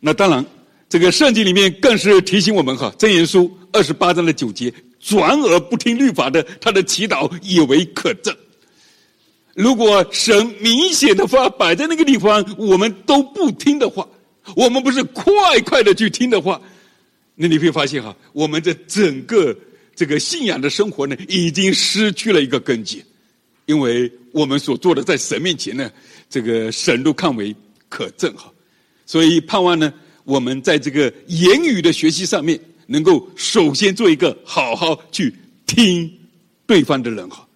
[0.00, 0.44] 那当然，
[0.88, 8.34] 这个圣经里面更是提醒我们哈，《箴言书》二十八章的九节：转而不听律法的，他的祈祷以为可憎。
[9.54, 14.04] 如果神明显的话摆在那个地方，我们都不听的话，
[14.56, 16.60] 我们不是快快的去听的话，
[17.36, 19.56] 那你会发现哈，我们这整个。
[19.94, 23.04] 这个信仰的生活呢，已经失去了一个根基，
[23.66, 25.90] 因为我们所做的在神面前呢，
[26.30, 27.54] 这个神都看为
[27.88, 28.52] 可憎哈，
[29.04, 29.92] 所以盼望呢，
[30.24, 35.34] 我们在这个言语的学习上面，能够首先做一个好好去
[35.66, 36.10] 听
[36.66, 37.46] 对方的人哈。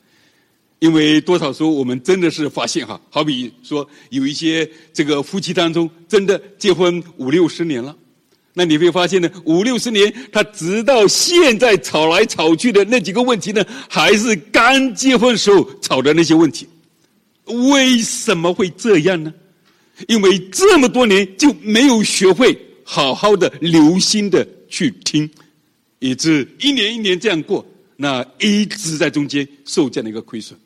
[0.78, 7.96] 因为多少时候我们真的是发现哈，好比说有一些这个夫妻当中真的结婚五六十年了，
[8.58, 16.66] 那你会发现呢，五六十年他直到现在吵来吵去的那几个问题呢，还是刚结婚时候吵的那些问题。
[17.44, 19.30] 为什么会这样呢？
[20.08, 25.30] 因为这么多年就没有学会好好的留心的去听，
[25.98, 27.62] 以致一年一年这样过，
[27.94, 30.58] 那一直在中间受这样的一个亏损。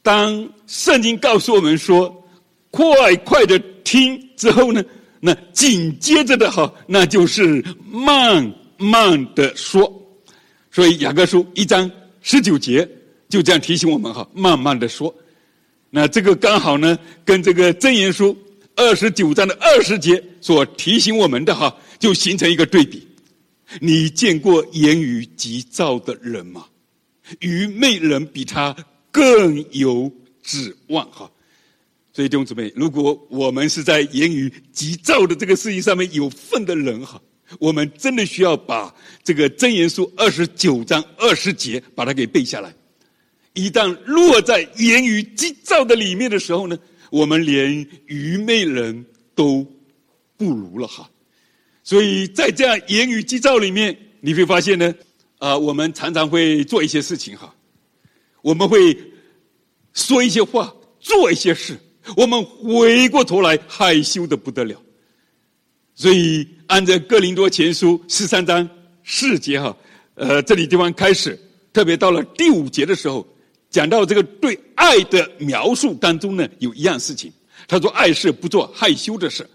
[0.00, 2.24] 当圣经告诉我们说
[2.70, 4.82] “快快的听”之后呢，
[5.24, 9.90] 那紧接着的哈，那就是慢慢的说。
[10.70, 11.88] 所以雅各书一章
[12.22, 12.88] 十九节
[13.28, 15.14] 就这样提醒我们哈，慢慢的说。
[15.90, 18.36] 那这个刚好呢，跟这个箴言书
[18.74, 23.06] 二十九章的二十节所提醒我们的哈，就形成一个对比。
[23.80, 26.66] 你见过言语急躁的人吗？
[27.38, 28.74] 愚昧人比他。
[29.14, 30.10] 更有
[30.42, 31.30] 指望哈，
[32.12, 37.20] 所以弟兄姊妹，如果我们是在言语急躁的这个事情上面有份的人哈，
[37.58, 38.94] 我们真的需要把
[39.24, 42.74] 这个箴言书二十九章二十节把它给背下来。
[43.54, 46.78] 一旦落在言语急躁的里面的时候呢，
[47.10, 49.66] 我们连愚昧人都
[50.36, 51.08] 不如了哈。
[51.82, 54.94] 所以在这样言语急躁里面，你会发现呢，
[55.38, 57.54] 啊，我们常常会做一些事情哈。
[58.42, 58.96] 我们会
[59.92, 61.78] 说一些话，做一些事，
[62.16, 64.80] 我们回过头来害羞的不得了。
[65.94, 68.68] 所以，按照哥林多前书十三章
[69.04, 69.76] 四节哈，
[70.14, 71.38] 呃，这里地方开始，
[71.72, 73.26] 特别到了第五节的时候，
[73.70, 77.30] 讲到这个对爱的描述当中呢，有一样事情，
[77.68, 79.48] 他说：“爱是不做害羞的事，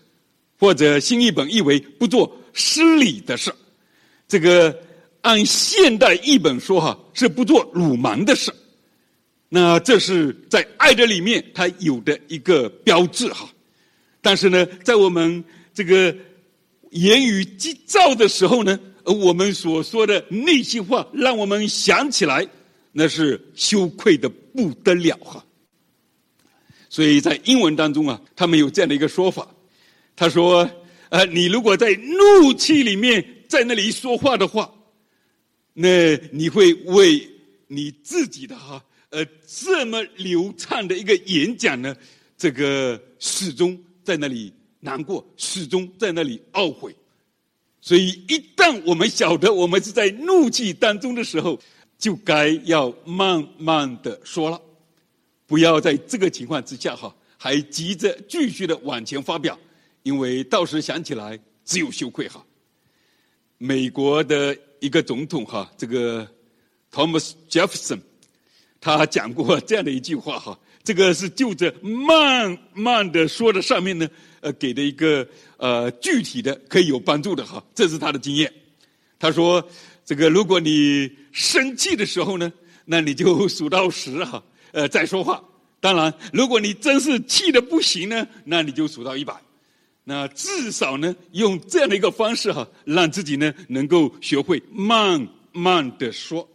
[0.60, 3.54] 或者新译本译为不做失礼的事。”
[4.28, 4.78] 这个
[5.22, 8.54] 按现代译本说哈，是不做鲁莽的事。
[9.50, 13.50] 那这是在爱的里面，它有的一个标志哈。
[14.22, 15.42] 但是呢，在我们
[15.74, 16.14] 这个
[16.92, 22.46] 言语急躁的时候呢，我们所说的那些话，让我们想起来，
[22.92, 25.46] 那是羞愧的不得了哈。
[26.90, 29.48] 所以在英文当中啊，他们有这样的一个说法，
[30.16, 30.70] 他说
[31.08, 34.70] ：“呃，你如果在怒气里面在那里说话的话，
[35.74, 37.26] 那你会为
[37.68, 41.96] 你自己的哈。”呃，这么流畅的一个演讲呢，
[42.38, 46.94] 这个始终在那里难过，始终在那里懊悔。
[47.80, 51.58] 所以，一旦我们晓得我们是在怒气当中的时候，
[51.98, 54.62] 就该要慢慢的说了，
[55.46, 59.58] 不要在这个情况之下哈，还急着继续的往前发表，
[60.04, 62.46] 因为到时想起来只有羞愧哈。
[63.58, 66.30] 美国的一个总统哈，这个
[66.92, 68.02] Thomas Jefferson。
[68.96, 74.08] 他讲过这样的一句话哈，这个是就着慢慢的说的上面呢，
[74.40, 78.52] 呃，给的一个呃具体的可以有帮助的哈，这是他的经验。
[79.20, 79.68] 他说，
[80.06, 82.54] 这个如果你生气的时候呢，
[82.86, 85.44] 那你就数到十哈，呃，再说话。
[85.80, 89.34] 当然，如果你真是气的不行呢，那你就数到一百。
[90.04, 96.48] 那至少呢，用这样的一个方式哈，让自己呢能够学会慢慢的说。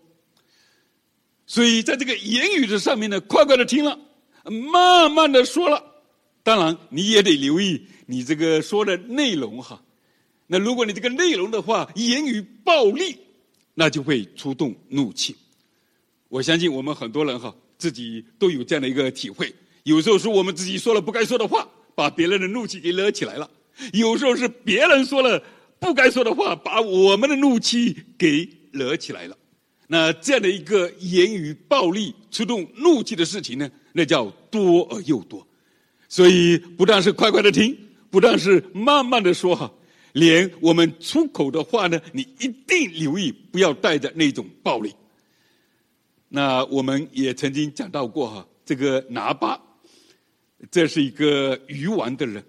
[1.46, 3.98] 所以，在这个言语的上面呢，快快的听了，
[4.44, 5.84] 慢慢的说了。
[6.42, 9.82] 当然，你也得留意你这个说的内容哈。
[10.46, 13.16] 那如果你这个内容的话，言语暴力，
[13.74, 15.36] 那就会触动怒气。
[16.28, 19.54] 我相信我们很多人哈，自己都有这样的一个体会。
[19.84, 23.48] 有时候是我们自己说了不该说的话，把别人的怒气给惹起来了；
[23.92, 25.42] 有时候是别人说了
[25.78, 29.36] 不该说的话，把我们的怒气给惹起来了。
[29.92, 35.46] 那这样的一个言语暴力触动怒气的事情呢，那叫多而又多。
[36.08, 37.76] 所以不但是快快的听，
[38.10, 39.70] 不但是慢慢的说哈，
[40.14, 44.94] 连我们出口的话呢，你一定留意不要带着那种暴力。
[46.30, 49.60] 那我们也曾经讲到过哈，这个拿巴，
[50.70, 52.42] 这是一个愚顽的人。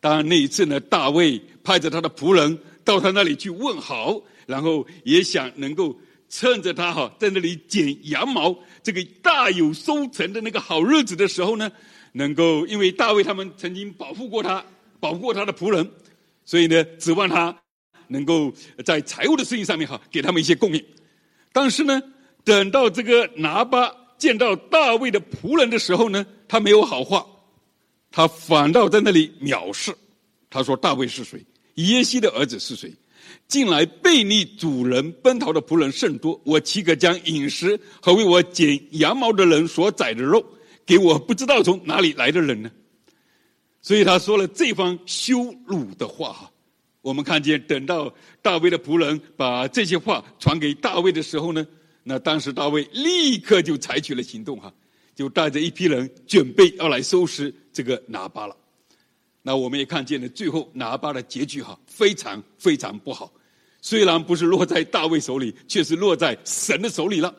[0.00, 5.96] 当然那一次呢，大卫派着他的仆人到他那里去问好，然后也想能够。
[6.30, 11.70] 趁着他哈在那里剪羊毛，这个大有收成的那个好日子的时候呢，
[12.12, 14.64] 能够因为大卫他们曾经保护过他，
[14.98, 15.90] 保护过他的仆人，
[16.44, 17.54] 所以呢，指望他
[18.08, 18.50] 能够
[18.84, 20.82] 在财务的事情上面哈给他们一些供应。
[21.52, 22.00] 但是呢，
[22.44, 27.26] 等到这个拿巴见到大卫的仆人的时候呢，他没有好话，
[28.10, 29.94] 他反倒在那里藐视。
[30.52, 31.40] 他说：“大卫是谁？
[31.76, 32.92] 耶西的儿子是谁？
[33.48, 40.44] 近来背逆主人奔逃的仆人甚多，我岂可将饮食和为我剪羊毛的人所宰的肉
[40.86, 42.70] 给我不知道从哪里来的人呢？
[43.82, 46.50] 所以他说了这番羞辱的话哈。
[47.02, 48.12] 我们看见，等到
[48.42, 51.66] 大卫的仆人把这些话传给大卫的时候呢，
[52.02, 54.70] 那当时大卫立刻就采取了行动哈，
[55.14, 58.54] 就带着一批人准备要来收拾这个拿八了。
[59.42, 63.32] 那我们也看见了，最后拿巴的结局哈，非常非常不好。
[63.80, 67.34] 虽然不是落在大卫手里，却是落在神的手里了。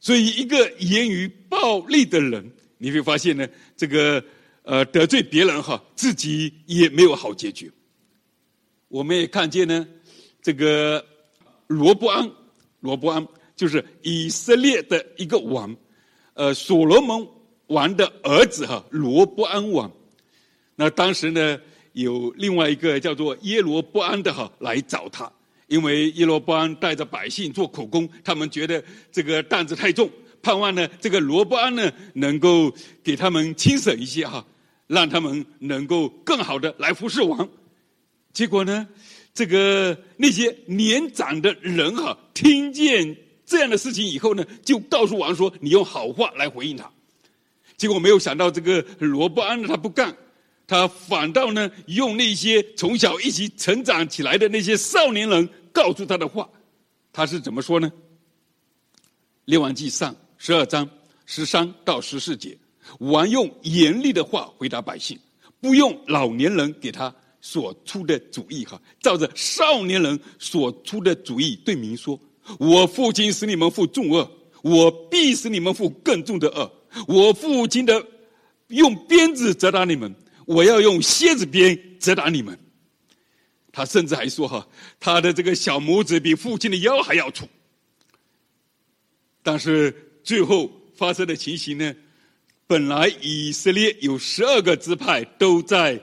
[0.00, 3.46] 所以，一个言语暴力的人，你会发现呢，
[3.76, 4.24] 这个
[4.62, 7.70] 呃得罪别人哈，自己也没有好结局。
[8.88, 9.86] 我们也看见呢，
[10.40, 11.04] 这个
[11.66, 12.30] 罗伯安，
[12.80, 15.76] 罗伯安就是以色列的一个王，
[16.32, 17.28] 呃，所罗门
[17.66, 19.92] 王的儿子哈，罗伯安王。
[20.80, 21.60] 那当时呢，
[21.92, 25.30] 有另外一个叫做耶罗波安的哈来找他。
[25.66, 30.10] 因为耶罗波安带着百姓做苦工，他们觉得这个担子太重，
[30.40, 32.74] 盼望呢这个罗波安呢能够
[33.04, 34.42] 给他们轻省一些哈，
[34.86, 37.46] 让他们能够更好的来服侍王。
[38.32, 38.88] 结果呢，
[39.34, 43.14] 这个那些年长的人哈，听见
[43.44, 46.90] 这样的事情以后呢，就告诉王说：“你用好话来回应他。”
[47.76, 50.16] 结果没有想到，这个罗波安呢，他不干。
[50.70, 56.48] 他反倒呢，用那些从小一起成长起来的那些少年人告诉他的话，
[57.12, 57.90] 他是怎么说呢？
[59.46, 60.88] 列王记上十二章
[61.26, 62.56] 十三到十四节，
[63.00, 65.18] 王用严厉的话回答百姓，
[65.60, 72.16] 不用老年人给他所出的主意哈，照着少年人所出的主意对民说：
[72.60, 74.30] 我父亲使你们负重恶，
[74.62, 76.72] 我必使你们负更重的恶。
[77.08, 78.06] 我父亲的
[78.68, 80.14] 用鞭子责打你们。
[80.50, 82.58] 我要用蝎子鞭责打你们。
[83.70, 84.66] 他甚至还说：“哈，
[84.98, 87.48] 他的这个小拇指比父亲的腰还要粗。”
[89.44, 89.94] 但是
[90.24, 91.94] 最后发生的情形呢？
[92.66, 96.00] 本来以色列有十二个支派都在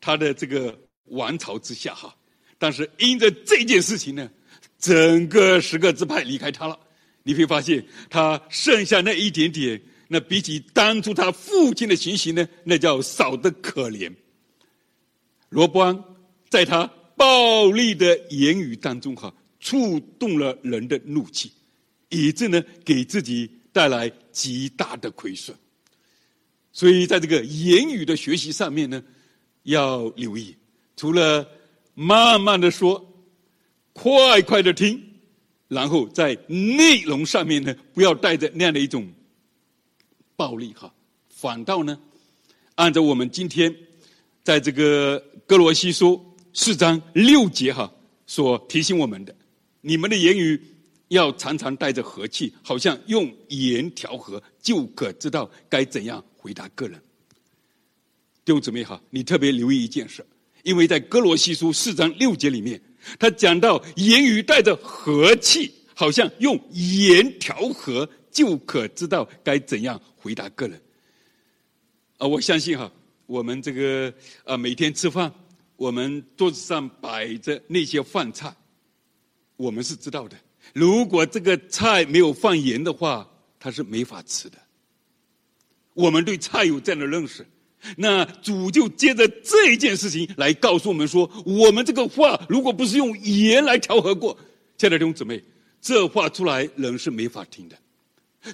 [0.00, 2.12] 他的这个王朝之下，哈。
[2.58, 4.28] 但是因着这件事情呢，
[4.80, 6.76] 整个十个支派离开他了。
[7.22, 9.80] 你会发现，他剩下那一点点。
[10.08, 14.12] 那比起当初他父亲的情形呢，那叫少得可怜。
[15.48, 16.04] 罗伯安
[16.48, 21.50] 在他暴力的言语当中，哈，触动了人的怒气，
[22.08, 25.56] 以致呢给自己带来极大的亏损。
[26.72, 29.02] 所以在这个言语的学习上面呢，
[29.64, 30.54] 要留意，
[30.96, 31.48] 除了
[31.94, 33.04] 慢慢的说，
[33.92, 35.02] 快快的听，
[35.66, 39.04] 然后在内容上面呢，不要带着那样的一种。
[40.36, 40.92] 暴力哈，
[41.30, 41.98] 反倒呢，
[42.74, 43.74] 按照我们今天
[44.44, 46.22] 在这个哥罗西书
[46.52, 47.90] 四章六节哈
[48.26, 49.34] 所提醒我们的，
[49.80, 50.60] 你们的言语
[51.08, 57.00] 要常常带着和气，好像用盐调和，就可知道该怎样回答个人。
[58.44, 60.24] 弟兄姊妹哈，你特别留意一件事，
[60.64, 62.80] 因为在哥罗西书四章六节里面，
[63.18, 68.08] 他讲到言语带着和气，好像用盐调和。
[68.36, 70.78] 就可知道该怎样回答个人。
[72.18, 72.92] 啊，我相信哈，
[73.24, 74.12] 我们这个
[74.44, 75.32] 啊，每天吃饭，
[75.76, 78.54] 我们桌子上摆着那些饭菜，
[79.56, 80.36] 我们是知道的。
[80.74, 83.26] 如果这个菜没有放盐的话，
[83.58, 84.58] 它是没法吃的。
[85.94, 87.46] 我们对菜有这样的认识，
[87.96, 94.36] 那主就接着这一件事情来告诉我们说，我们这个话如果不是用盐来调和过，
[94.76, 95.42] 亲爱的弟兄姊妹，
[95.80, 97.78] 这话出来人是没法听的。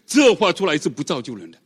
[0.07, 1.59] 这话出来是不造就人的，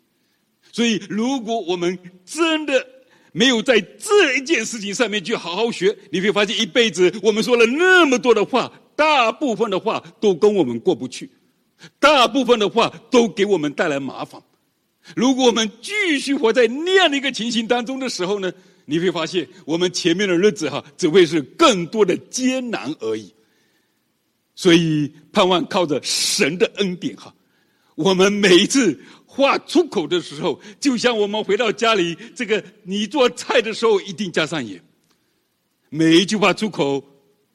[0.72, 2.86] 所以如果我们真的
[3.32, 11.30] 没有在这一件事情上面去好好学，你会发现一辈子我们说了那么多的话，大部分的话都跟我们过不去，
[11.98, 14.42] 大部分的话都给我们带来麻烦。
[15.14, 18.52] 如果我们继续活在那样的一个情形当中的时候呢，
[18.86, 23.32] 你会发现我们前面的日子哈，只会是更多的艰难而已。
[24.54, 27.32] 所以盼望靠着神的恩典哈。
[27.96, 34.80] 我们每一次话出口的时候，就像我们回到家里，这个你做菜的时候一定加上盐。
[35.88, 37.02] 每一句话出口，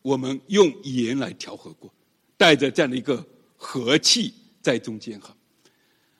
[0.02, 1.94] 我们用盐来调和过，
[2.38, 3.24] 带着这样的一个
[3.56, 5.36] 和气在中间哈。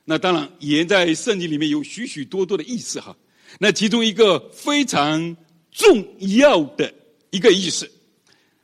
[0.06, 3.16] 那当然，盐在圣经里面有许许多多的意思哈。
[3.60, 5.36] 那其中一个非常
[5.72, 6.06] 重
[6.38, 6.94] 要的
[7.32, 7.90] 一个意思，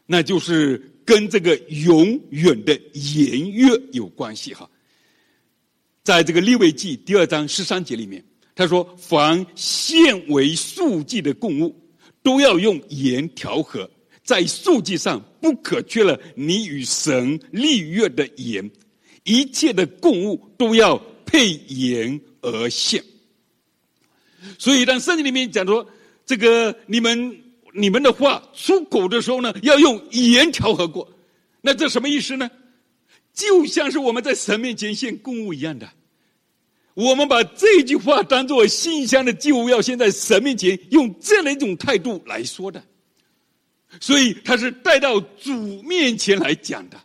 [0.06, 4.70] 那就是跟这个永远的盐约有关系哈。
[6.08, 8.24] 在这个利未记第二章十三节里面，
[8.56, 11.76] 他说：“凡献为素祭的供物，
[12.24, 13.92] 都要用盐调和，
[14.24, 18.72] 在数计上不可缺了你与神立约的盐，
[19.26, 23.04] 一切的供物都要配盐而献。
[24.58, 25.86] 所以，当圣经里面讲说，
[26.26, 27.38] 这个你们
[27.74, 31.12] 你们的话出口的时候呢，要用盐调和过，
[31.60, 32.50] 那这什么意思呢？
[33.34, 35.88] 就像是我们在神面前献供物一样的，
[36.98, 42.84] 我们把这句话当做信香的祭物，要献在神面前，用这样的一种态度来说的。
[44.02, 47.00] 所以他是带到主面前来讲的，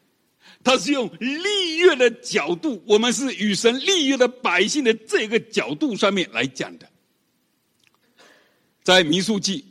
[0.65, 6.89] 他是用立约的角度，我们是与神立约的百姓的这个角度上面来讲的。
[8.83, 9.63] 在民数记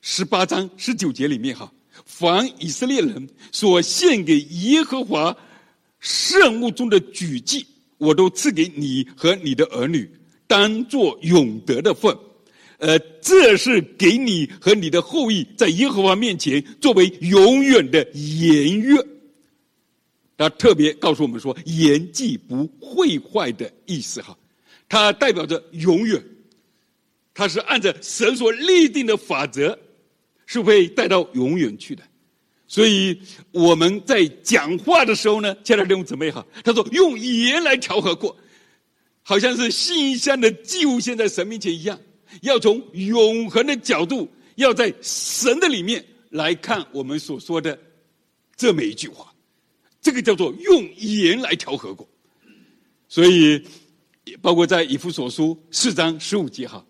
[0.00, 1.72] 十八章十九节里面，哈，
[2.04, 5.36] 凡以色列人所献给耶和华
[6.00, 7.64] 圣物中的举祭，
[7.98, 10.10] 我都赐给你和你的儿女，
[10.46, 12.16] 当作永德的份。
[12.78, 18.96] 呃，这是给你和你的后裔在耶和华面前作为永远的盐约。
[20.36, 24.38] 他特别告诉我们说，盐祭不会坏的意思哈，
[24.88, 26.22] 它代表着永远，
[27.34, 29.76] 它是按照神所立定的法则，
[30.46, 32.04] 是会带到永远去的。
[32.68, 33.18] 所以
[33.50, 38.36] 我们在讲话的时候呢，亲爱的弟兄姊妹哈，他说用盐来调和过，
[39.22, 41.98] 好像是馨香的祭物献在神面前一样。
[42.42, 47.76] 要从永恒的角度，要在神的里面来看我们所说的
[48.54, 49.32] 这么一句话，
[50.02, 52.06] 这个叫做用盐来调和过。
[53.08, 53.64] 所以，
[54.42, 56.84] 包括在以弗所书四章十五节哈，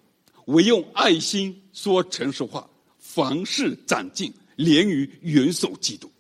[0.47, 2.69] 唯用爱心说诚实话，
[2.99, 6.13] 凡事长进，连于元首基督。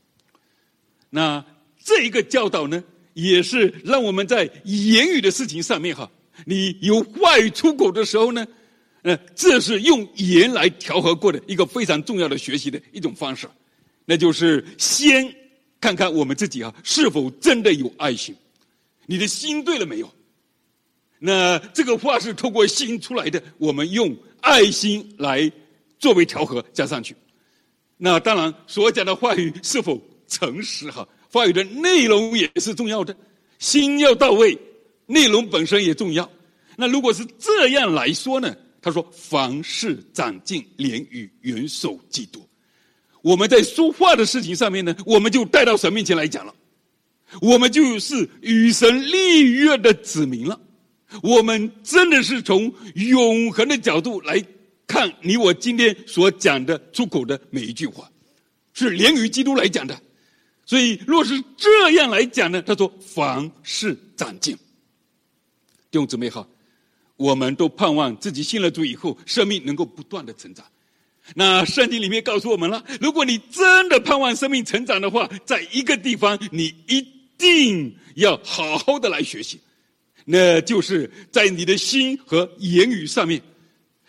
[1.10, 1.44] 那
[1.84, 2.82] 这一个教导呢，
[3.12, 6.10] 也是让我们在言语的事情上面哈，
[6.46, 8.46] 你有话语出口的时候呢。
[9.02, 13.48] 呃，这是用言来调和过的一个非常重要的学习的一种方式，
[14.04, 15.32] 那就是先
[15.80, 18.34] 看看我们自己啊是否真的有爱心，
[19.06, 20.12] 你的心对了没有？
[21.20, 25.50] 那这个话是透过心出来的，我们用爱心来
[26.00, 27.14] 作为调和加上去。
[27.98, 33.14] 那当然所讲的话语是否诚实哈，话语的内容也是重要的，
[33.58, 34.56] 心要到位，
[35.04, 36.30] 内容本身也重要。
[36.76, 38.56] 那如果是这样来说呢？
[38.80, 42.40] 他说：“凡事长进，连与元首基督。
[43.22, 46.54] 我们在说话的事情上面呢，我们就带到神面前来讲了。
[47.42, 50.58] 我们就是与神立约的子民了。
[51.24, 54.40] 我们真的是从永恒的角度来
[54.88, 58.10] 看你我今天所讲的出口的每一句话，
[58.74, 59.96] 是连于基督来讲的。
[60.66, 64.56] 所以，若是这样来讲呢，他说：凡事长进。
[65.90, 66.44] 弟兄姊妹好。”
[67.18, 70.64] 我们都盼望自己信了主以后，生命能够不断的成长。
[71.34, 77.04] 那圣经里面告诉我们了，如果你真的盼望生命成长的话，在一个地方你一
[77.36, 79.58] 定要好好的来学习，
[80.24, 83.42] 那就是在你的心和言语上面。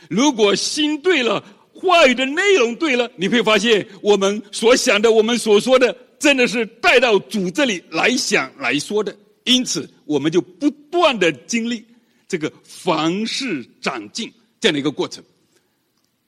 [0.07, 1.43] 如果心对了，
[1.73, 9.15] 话语的内容对了，你会发现我们所想的、我们所说的，真的是带到主这里来想来说的。
[9.45, 11.83] 因此，我们就不断的经历。
[12.27, 15.23] 这个凡事长进这样的一个过程，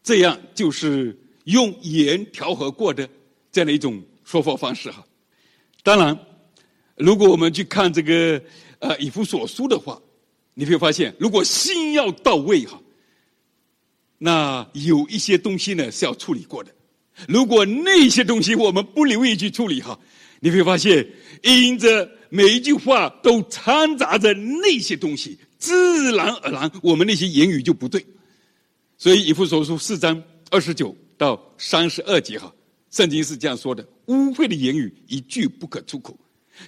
[0.02, 3.08] 这样就是用盐调和过的
[3.52, 5.06] 这样的一种说话方式哈。
[5.84, 6.18] 当然，
[6.96, 8.42] 如果我们去看这个
[8.80, 10.02] 呃以弗所书的话，
[10.56, 12.81] 你会发现，如果心要到位哈，
[14.24, 16.72] 那有一些东西呢是要处理过的。
[17.28, 20.00] 如果那些东西我们不留意去处理哈，
[20.40, 21.08] 你会发现，
[21.42, 25.40] 因着每一句话都掺杂着那些东西。
[25.58, 28.06] 自然而然，我们那些言语就不对。
[28.96, 32.54] 所以以弗所书四章二十九到三十二节哈，
[32.92, 36.16] 圣经是这样说的：污秽的言语一句不可出口。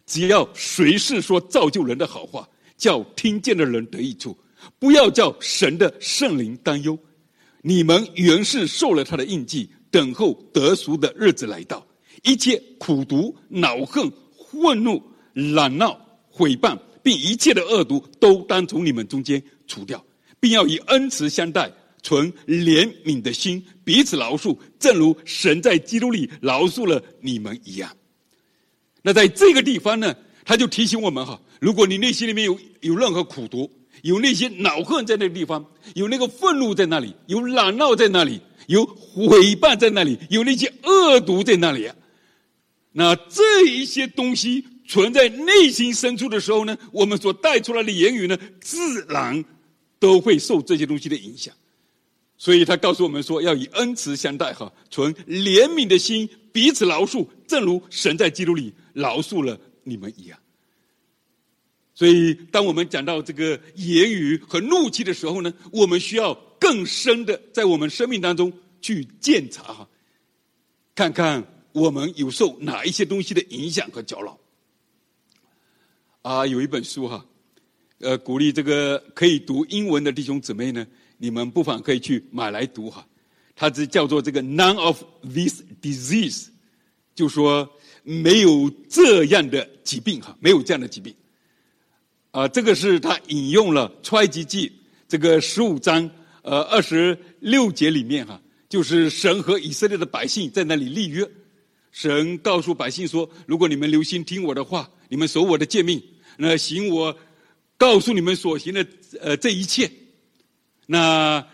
[0.07, 4.35] 只要随时说造就人的好话，叫听见的人得益处。
[4.79, 6.97] 不要叫神的圣灵担忧。
[7.63, 11.83] 你们原是受了他的印记，等候得赎的日子来到。
[12.21, 14.11] 一切苦毒、恼恨、
[14.51, 15.01] 愤怒、
[15.33, 15.99] 懒闹、
[16.29, 16.77] 毁谤。
[17.03, 20.01] 并一切的恶毒都当从你们中间除掉，
[20.39, 21.69] 并要以恩慈相待，
[22.01, 27.93] 存怜悯的心，彼此饶恕，正如神在基督里饶恕了你们一样。
[29.01, 33.69] 那在这个地方呢，他就提醒我们哈，如果你内心里面有有任何苦毒，
[34.01, 35.65] 有那些恼恨在那个地方，
[35.95, 41.95] 有那个愤怒在那里，有嚷闹在那里，有毁谤在那里，有那些恶毒在那里啊，
[42.91, 44.65] 那这一些东西。
[44.85, 49.43] 存在内心深处的时候呢，我们所带出来的言语呢，自然
[49.97, 51.53] 都会受这些东西的影响。
[52.37, 60.37] 所以他告诉我们说，要以恩慈相待，哈，存怜悯的心，彼此饶恕，正如神在基督里饶恕了你们一样。
[61.95, 69.87] 所以，当我们讲到这个言语和怒气的时候呢，我们需要更深的在我们生命当中去检查哈，
[70.95, 74.39] 看看我们有受哪一些东西的影响和搅扰。
[76.23, 77.23] 啊，有一本书哈，
[77.99, 80.87] 呃，鼓励这个可以读英文的弟兄姊妹呢，
[81.19, 83.07] 你们不妨可以去买来读哈。
[83.55, 86.47] 它是叫做这个 “None of this disease”，
[87.13, 87.69] 就说
[88.01, 91.13] 没有这样的疾病哈，没有这样的疾病。
[92.33, 94.71] 啊，这个是他引用了出埃及记
[95.07, 96.09] 这个十五章
[96.41, 101.29] 呃二十六节里面哈，就是神和以色列的百姓在那里立约，
[101.91, 106.01] 神告诉百姓说：如果你们留心听我的话，你们守我的诫命，
[106.35, 107.15] 那行我
[107.77, 108.83] 告诉你们所行的
[109.21, 109.91] 呃这一切，
[110.87, 111.45] 那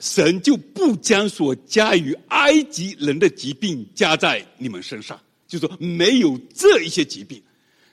[0.00, 7.42] 神就不将所加于埃及人的疾病加在你们身上，就说没有这一些疾病。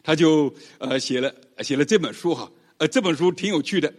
[0.03, 3.93] 他就呃写了写了这本书哈，呃这本书挺有趣的，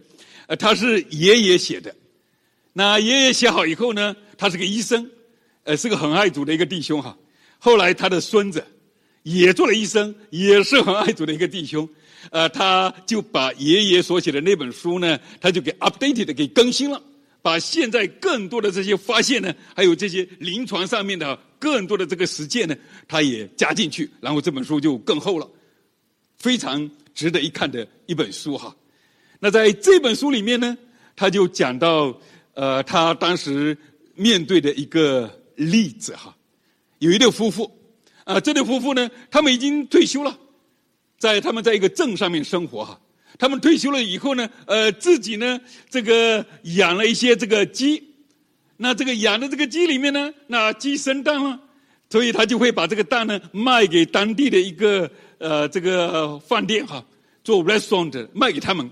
[0.46, 1.94] 呃他是爷爷写的，
[2.72, 5.08] 那爷爷写好以后呢，他是个医生，
[5.64, 7.16] 呃是个很爱主的一个弟兄哈。
[7.58, 8.64] 后来他的孙子
[9.22, 11.88] 也做了医生，也是很爱主的一个弟兄，
[12.30, 17.00] 呃他就把爷爷所写的那本书呢，他就给 updated 给更新了，
[17.40, 22.74] 把现在更多的这些发现呢，还有这些临床上面的更多的这个实践呢，
[23.06, 25.48] 他也加进去，然后这本书就更厚了。
[26.38, 28.74] 非常值得一看的一本书哈，
[29.38, 30.76] 那在这本书里面呢，
[31.14, 32.18] 他就讲到，
[32.54, 33.76] 呃，他当时
[34.14, 36.34] 面对的一个例子哈，
[37.00, 37.70] 有一对夫妇，
[38.24, 40.38] 啊，这对夫妇呢，他们已经退休了，
[41.18, 42.98] 在他们在一个镇上面生活哈，
[43.38, 45.60] 他们退休了以后呢，呃，自己呢，
[45.90, 48.02] 这个养了一些这个鸡，
[48.78, 51.60] 那这个养的这个鸡里面呢，那鸡生蛋了，
[52.08, 55.10] 所以他就会把这个蛋呢卖给当地的一个。
[55.42, 57.04] 呃，这个饭店哈，
[57.42, 58.88] 做 restaurant 卖给他们，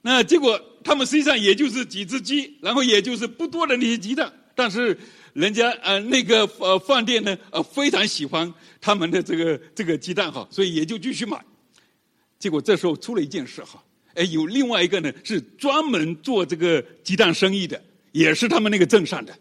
[0.00, 4.98] 那结果他们实际上也就是几只鸡，然后也就是不多的那些鸡蛋，但是
[5.34, 8.50] 人家呃那个呃饭店呢呃非常喜欢
[8.80, 11.38] 他们的这个这个鸡蛋哈，所以也就继续买。
[12.38, 17.78] 结果这时候出了一件事哈，哎，有另外一个呢是专门做这个鸡蛋生意的，
[18.12, 19.38] 也是他们那个镇上的，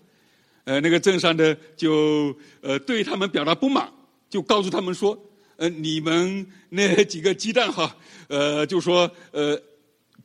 [0.65, 3.89] 呃，那个镇上的就呃对他们表达不满，
[4.29, 5.17] 就告诉他们说。
[5.57, 7.95] 呃，你们那几个鸡蛋哈，
[8.29, 9.59] 呃，就说呃，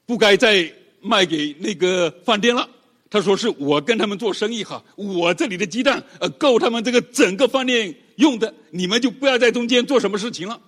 [0.07, 0.71] 不该再
[1.01, 2.69] 卖给那个饭店了。
[3.11, 10.61] 他说是我跟他们做生意哈，我这里的鸡蛋呃够他们这个整个饭店用的，你们就不要在中间做什么事情了。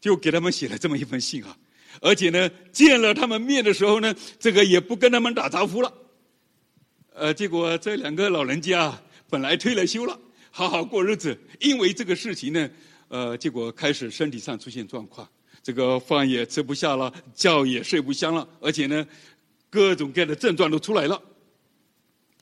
[0.00, 1.56] 就给他们写了这么一封信哈，
[2.00, 5.92] 而且呢，见了他们面的时候呢，这个也不跟他们打招呼了。
[7.14, 8.92] 呃，结果这两个老人家
[9.30, 10.18] 本来退了休了，
[10.50, 12.68] 好好过日子，因为这个事情呢。
[13.08, 15.28] 呃，结果开始身体上出现状况，
[15.62, 19.06] 这个饭也吃不下了，觉也睡不香了，而且呢，
[19.70, 21.20] 各种各样的症状都出来了。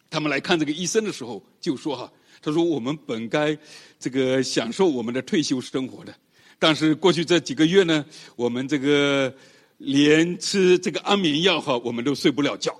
[0.08, 3.56] 他们来看这个医生的时候，就说哈，他说我们本该
[3.98, 6.14] 这个享受我们的退休生活的，
[6.58, 8.04] 但是过去这几个月呢，
[8.36, 9.34] 我们这个
[9.78, 12.74] 连吃这个安眠药哈，我们都睡不了觉。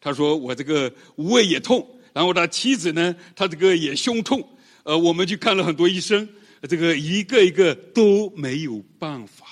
[0.00, 4.46] 他说我这个胃也痛，然后他妻子呢，他这个也胸痛，
[4.82, 6.28] 呃，我们去看了很多医生。
[6.66, 9.46] 这个一个一个都没有办法，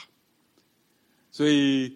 [1.30, 1.94] 所以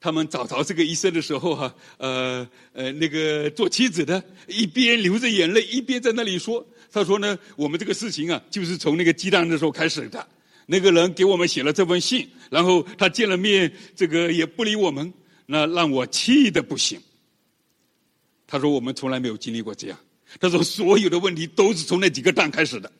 [0.00, 10.26] 他们找着这个医生的时候，哈，呃呃，那个做妻子的一边流着眼泪，一边在那里说：“他说呢，我们这个事情啊，就是从那个鸡蛋的时候开始的。
[10.66, 15.12] 那个人给我们写了这封信，然后他见了面，这个也不理我们，
[15.46, 17.00] 那让我气的不行。”
[18.48, 19.98] 他说：“我们从来没有经历过这样。”
[20.40, 22.90] 他说：“所有的问题都是从那几个蛋开始的。”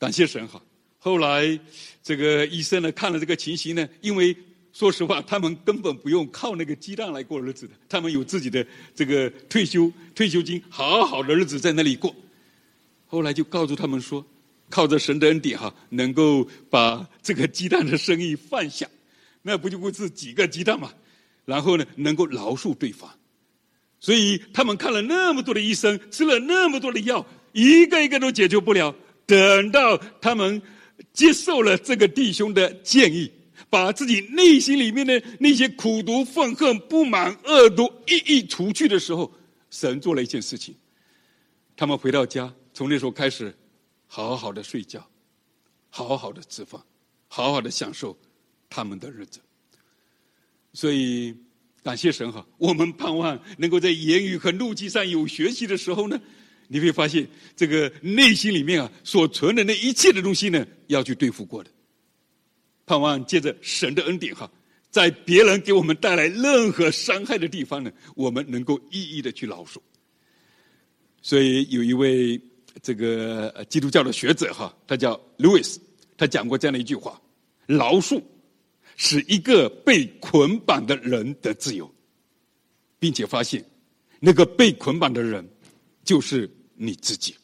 [0.00, 0.58] 感谢神哈！
[0.98, 1.60] 后来
[2.02, 4.34] 这个医生呢，看了这个情形呢，因为
[4.72, 12.16] 说实话，他们根本不用靠那个鸡蛋来过日子的，他们有自己的这个退休退休金，好好的日子在那里过。
[13.06, 14.26] 后来就告诉他们说，
[14.70, 18.88] 靠着神的恩典哈，能够把这个鸡蛋的生意放下，
[19.42, 20.90] 那不就不是几个鸡蛋嘛？
[21.44, 23.10] 然后呢，能够饶恕对方。
[23.98, 28.96] 所以他们看了那么多的医生，吃了那么多的药，一个一个都解决不了。
[29.30, 30.60] 等到他们
[31.12, 33.30] 接受了这个弟兄的建议，
[33.68, 39.32] 把自己内心里面的那些苦毒、愤恨、不满、恶毒一一除去的时候，
[39.70, 40.74] 神做了一件事情。
[41.76, 43.56] 他们回到家，从那时候开始，
[44.08, 45.08] 好好的睡觉，
[45.90, 46.82] 好好的吃饭，
[47.28, 48.18] 好好的享受
[48.68, 49.38] 他们的日子。
[50.72, 51.34] 所以，
[51.84, 56.20] 感谢神哈，我们盼望能够在言语和怒气上有学习的时候呢，
[56.72, 61.70] 你会发现这个内心里面啊所存的那一切的东西呢，要去对付过的。
[62.86, 64.48] 盼望借着神的恩典哈，
[64.88, 69.78] 在别人给我们带来任何伤害的地方呢，我们能够一一的去饶恕。
[71.20, 72.40] 所以有一位
[72.80, 75.76] 这个基督教的学者哈，他叫 Lewis，
[76.16, 77.20] 他讲过这样的一句话：
[77.66, 78.22] 饶恕。
[79.02, 81.90] 使一个被捆绑的人得自由，
[82.98, 83.64] 并且发现
[84.18, 85.48] 那个被捆绑的人
[86.04, 86.46] 就是
[86.80, 87.34] 你自己。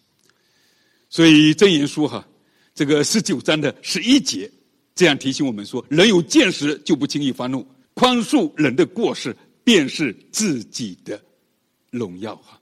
[1.11, 2.27] 所以真言书哈，
[2.75, 4.51] 这个十九章的十一节
[4.95, 11.23] 这样提醒我们说：人有见识就不轻易发怒，宽恕人的过失便是自己的
[11.91, 12.61] 荣耀哈。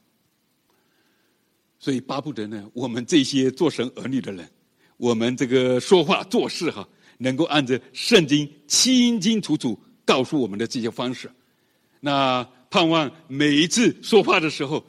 [1.79, 4.51] 所以巴不得呢，我们这些做神儿女的人，
[4.97, 6.89] 我们这个说话做事哈。
[7.16, 11.31] 能够按着圣经清清楚楚告诉我们的这些方式，
[12.01, 14.85] 那盼望每一次说话的时候，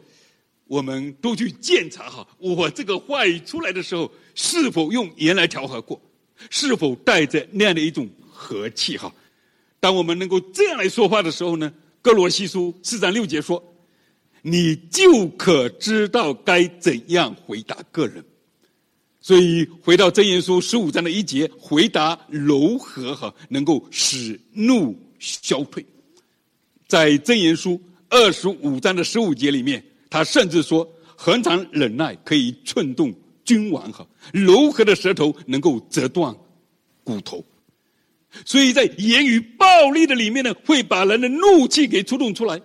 [0.68, 6.02] 我们都去检查哈，我这个话语出来的时候是否用盐来调和过，
[6.50, 9.14] 是否带着那样的一种和气哈。
[9.80, 13.64] 当我们能够这样来说话的时候呢，哥罗西书四章六节说，
[14.42, 18.24] 你就可知道该怎样回答个人。
[19.22, 25.86] 所以回到真言书十五章的一节，回答柔和哈，能够使怒消退。
[26.88, 29.84] 在真言书二十五章的十五节里面，
[30.16, 33.14] 他甚至说，恒常忍耐可以寸动
[33.44, 36.34] 君王哈，柔和的舌头能够折断
[37.04, 37.44] 骨头。
[38.46, 42.62] 所以在言语暴力的里面呢，会把人的怒气给触动出来。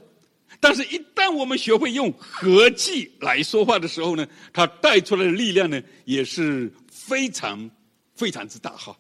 [0.61, 7.69] 但是，一旦我们学会用和气来说话的时候呢，它带出来的力量呢，也是非常
[8.15, 8.97] 非常之大哈。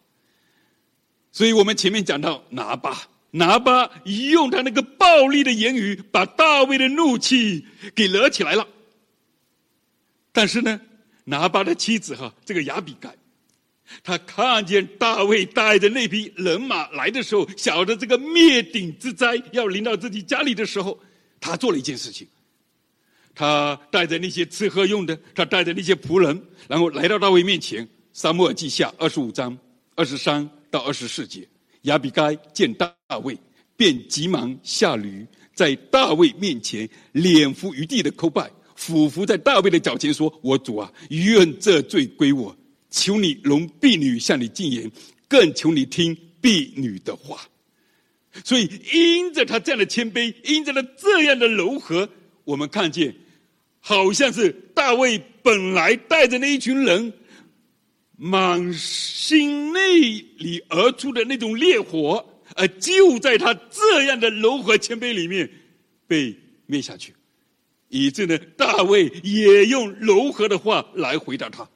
[1.30, 3.00] 所以我们前面讲到拿巴，
[3.32, 7.64] 拿巴一用他那个暴力的言语，把大卫的怒气
[7.94, 8.66] 给惹起来了。
[10.32, 10.80] 但是呢，
[11.24, 13.14] 拿巴的妻子哈，这个亚比该，
[14.02, 20.98] 他看见大卫带着那匹人马来的时候，晓得这个灭顶之灾要临到自己家里的时候。
[21.40, 22.28] 他做了一件事情，
[23.34, 27.88] 他带着那些吃喝用的，他带着那些仆人，然后来到大卫面前。
[28.12, 29.56] 撒母耳记下二十五章
[29.94, 31.48] 二十三到二十四节，
[31.82, 33.36] 亚比该见大卫，
[33.76, 42.56] 便急忙下驴，在大卫面前脸伏于地的叩拜，俯伏在大卫的脚前说：“我主啊，愿这罪归我，
[42.90, 44.90] 求你容婢女向你进言，
[45.28, 47.40] 更求你听婢女的话。”
[48.44, 52.08] 所以，因着他这样的谦卑，因着他这样的柔和，
[52.44, 53.14] 我们看见，
[53.80, 57.12] 好像是大卫本来带着那一群人，
[58.22, 59.98] 满心内
[60.36, 62.22] 里而出的那种烈火，
[62.54, 65.50] 而就在他这样的柔和谦卑里面
[66.06, 67.14] 被灭下去，
[67.88, 71.66] 以致呢，大卫也用柔和的话来回答他，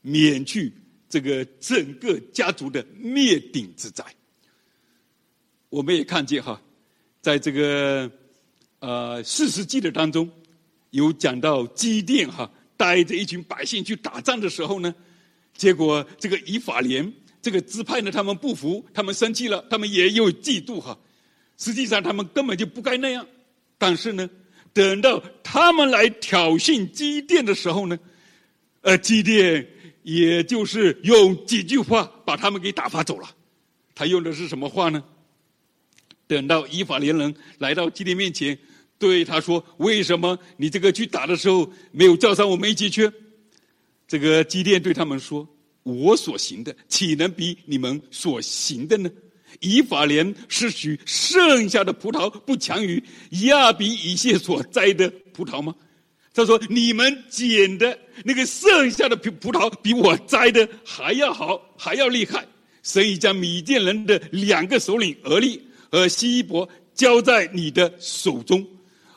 [0.00, 0.72] 免去
[1.08, 4.04] 这个整个家族的灭顶之灾。
[5.70, 6.62] 我们也看见哈，
[7.20, 8.08] 在这个
[8.78, 10.30] 呃士师记的当中，
[10.90, 14.94] 有讲到基甸哈带着一群百姓去打仗的时候呢，
[15.56, 20.98] 结果这个以法莲这个支派呢，他们不服，他们生气了，他们也有嫉妒哈。
[21.56, 23.26] 实际上他们根本就不该那样，
[23.78, 24.28] 但是呢，
[24.72, 27.98] 等到他们来挑衅基甸的时候呢，
[28.80, 29.66] 呃，基甸
[30.02, 33.30] 也就是用几句话把他们给打发走了。
[33.94, 35.04] 他用的是什么话呢？
[36.26, 38.58] 等到以法连人来到基甸面前，
[38.98, 43.08] 对他说：“为什么你这个去打的时候没有叫上我们一起去？”
[44.06, 45.48] 这个基甸对他们说
[45.82, 49.10] ：“我所行的岂能比你们所行的呢？
[49.60, 53.02] 以法莲是许剩下的葡萄不强于
[53.42, 55.74] 亚比以谢所摘的葡萄吗？”
[56.34, 62.46] 他说：“你们捡的那个剩下的葡葡萄比我摘的还要好，还要厉害。
[62.82, 65.60] 神已将米甸人的两个首领俄利。”
[65.92, 68.66] 和希伯交在你的手中，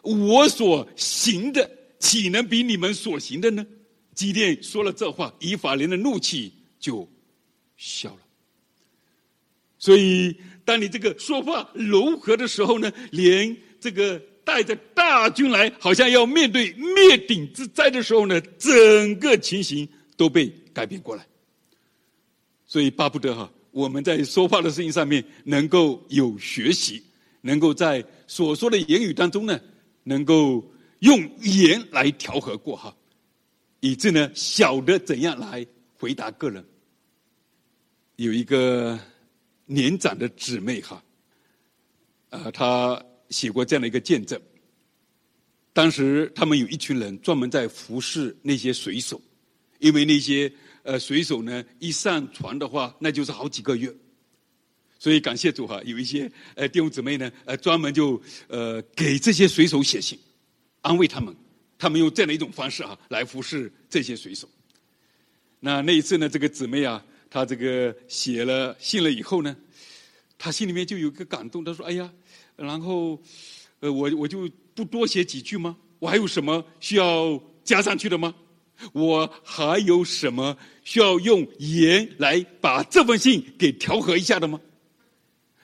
[0.03, 1.67] 我所行的
[1.97, 3.65] 岂能比你们所行的呢？
[4.17, 7.07] 基甸说了这话，以法莲的怒气就
[7.77, 8.19] 消了。
[9.77, 21.23] 所以，当你这个说话柔和的时候呢，连这个带着大军来，好像要面对灭顶之灾的时候呢，整个情形都被改变过来。
[22.65, 23.49] 所以，巴不得哈。
[23.69, 27.03] 我们在说话的事情上面能够有学习，
[27.41, 29.59] 能够在所说的言语当中呢，
[30.03, 30.65] 能够
[30.99, 32.96] 用言来调和过哈，
[33.87, 35.65] 以致呢晓得怎样来
[35.97, 36.63] 回答个人。
[38.17, 38.99] 有一个
[39.65, 41.01] 年长的姊妹哈，
[42.29, 44.39] 呃，她写过这样的一个见证。
[45.71, 49.21] 当时他们有一群人专门在服侍那些水手，
[49.79, 50.51] 因为那些
[50.83, 53.93] 呃水手呢一上船的话，那就是好几个月。
[54.99, 60.17] 所以感谢主哈，有一些呃弟兄姊妹呢，呃专门就呃给这些水手写信，
[60.81, 61.35] 安慰他们。
[61.77, 64.47] 他们用这样的一种方式啊，来服侍这些水手。
[65.59, 69.55] 那那一次呢，这个姊妹啊，她这个写了信了以后呢，
[70.37, 71.63] 她心里面就有一个感动。
[71.63, 72.11] 她说：“哎呀，
[72.55, 73.19] 然后
[73.79, 75.77] 呃，我我就不多写几句吗？
[75.99, 78.33] 我还有什么需要加上去的吗？
[78.93, 84.61] 我还有什么需要用盐来把这封信给调和一下的吗？”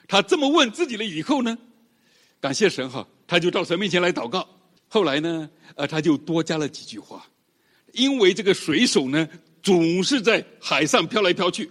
[0.08, 1.58] 他这么问自己了以后呢，
[2.42, 4.48] 感谢神哈，他就到神面前来祷告。
[4.94, 7.26] 后来呢，呃，他就多加了几句话，
[7.94, 9.28] 因为这个水手呢
[9.64, 11.68] 总是在海上飘来飘去，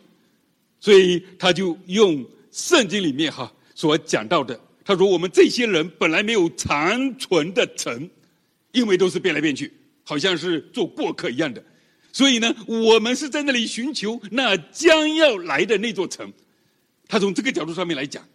[0.81, 8.11] 所以他就用圣经里面哈所讲到的，他说我们这些人本来没有长存的城，
[8.73, 11.64] 因为都是变来变去，好像是做过客一样的，
[12.12, 16.33] 所以呢，我们是在那里寻求那将要来的那座城。
[17.07, 18.27] 他从这个角度上面来讲，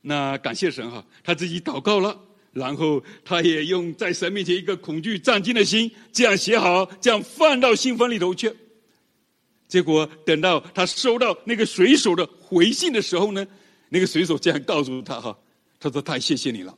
[0.00, 2.20] 那感谢神哈，他自己祷告了，
[2.54, 8.50] 然后他也用在神面前一个恐惧战惊的心，这样写好，这样放到信封里头去。
[9.68, 13.46] 结果等到他收到那个水手的回信的时候呢，
[13.88, 15.36] 那个水手这样告诉他哈，
[15.78, 16.74] 他说太谢谢你了，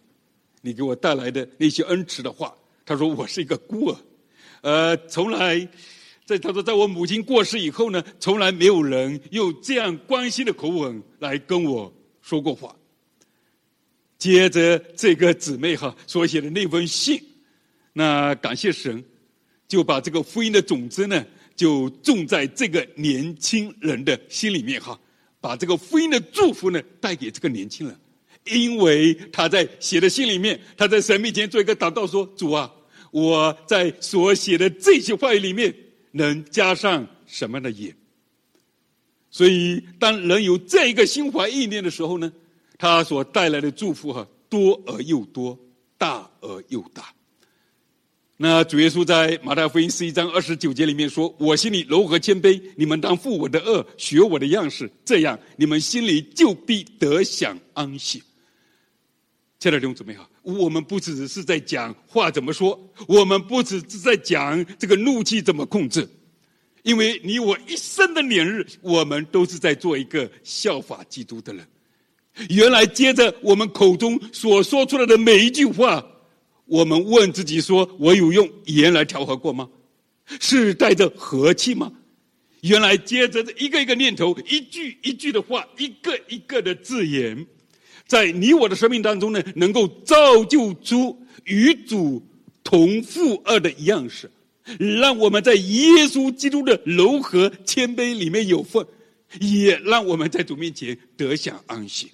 [0.63, 2.55] 你给我带来的那些恩慈的话。
[2.85, 3.97] 他说我是一个孤儿，
[4.63, 5.69] 呃，从来。
[6.25, 12.75] 在他说，在我母亲过世以后呢，从来没有人用这样关心的口吻来跟我说过话。
[14.19, 17.23] 接着这个姊妹哈所写的那封信，
[17.93, 19.05] 那感谢神，
[19.69, 24.99] 就把这个福音的种子呢，就种在这个年轻人的心里面哈，
[25.41, 27.99] 把这个福音的祝福呢带给这个年轻人，
[28.45, 32.73] 因为他在写的信里面，他在神面前做一个祷告说：“主啊，
[33.11, 35.75] 我在所写的这些话语里面。”
[36.13, 37.95] 能加上什么的盐？
[39.31, 42.33] 所以，当人有这一个心怀意念的时候呢，
[42.79, 45.59] 他所带来的祝福哈，多而又多，
[45.97, 47.13] 大而又大。
[48.39, 58.23] 那主耶稣在马太福音十一章二十九节里面说：“我心里柔和谦卑，你们当负我的轭，学我的样式，这样你们心里就必得享安息。”
[59.59, 60.29] 亲爱的弟兄姊妹好。
[60.43, 66.07] 我们不只是在讲话怎么说，我们不只是在讲这个怒气怎么控制，
[66.83, 71.67] 因为你我一生的年日，我们都是在做一个效法基督的人。
[72.51, 76.05] 原来接着我们口中所说出来的每一句话，
[76.67, 79.69] 我们问自己说：我有用盐来调和过吗？
[80.41, 81.93] 是带着和气吗？
[82.63, 87.47] 原来接着一个一个念头，一句一句的话，一个一个的字眼。
[88.07, 92.23] 在你我的生命当中呢，能够造就出与主
[92.65, 94.31] 同负二的样式，
[94.79, 98.85] 让我们在耶稣基督的柔和谦卑里面有份，
[99.41, 102.11] 也让我们在主面前得享安息。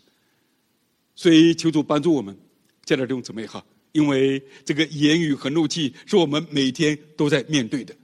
[1.23, 2.37] 所以求主帮助我们，
[2.85, 7.95] 亲爱的弟兄姊妹哈，因为这个言语和怒气是我们每天都在面对的，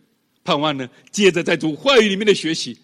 [0.44, 2.78] 盼望呢，接着在主话语里面的学习，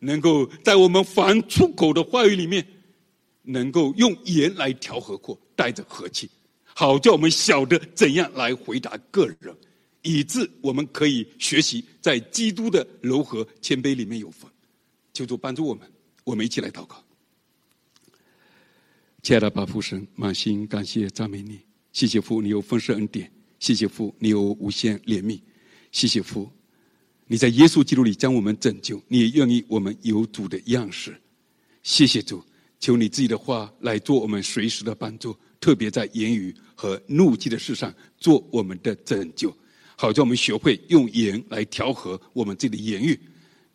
[0.00, 2.66] 能够在我们凡出口的话语里面。
[3.42, 6.28] 能够用言来调和过，带着和气，
[6.62, 9.56] 好叫我们晓得怎样来回答个人，
[10.02, 14.48] 以致我们可以学习在基督的柔和谦卑里面有份。
[15.14, 15.90] 求主帮助我们，
[16.22, 17.02] 我们一起来祷告。
[19.22, 21.60] 亲爱的爸父神，满心感谢赞美你，
[21.92, 25.38] 谢谢父，你有丰盛恩典，谢谢父，你有无限怜悯，
[25.92, 26.50] 谢谢父，
[27.26, 31.14] 你在耶稣基督里将我们拯救，你也愿意我们有主的样式，
[31.82, 32.42] 谢谢主。
[32.78, 39.54] 求你自己的话来做我们随时的帮助，特别在言语和怒气的事上做我们的拯救，
[39.96, 43.20] 好叫我们学会用言来调和我们自己的言语，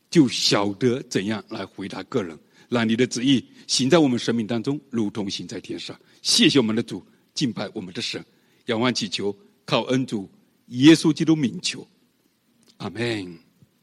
[0.10, 2.36] 就晓得怎样来回答个人，
[2.70, 6.00] 让你的旨意行在我们生命当中，如同行在天上。
[6.22, 8.24] 谢谢我们的主，敬拜我们的神，
[8.66, 9.36] 仰望祈求，
[9.66, 10.30] 靠恩主
[10.68, 11.88] 耶稣基督名求，
[12.78, 13.45] 阿门。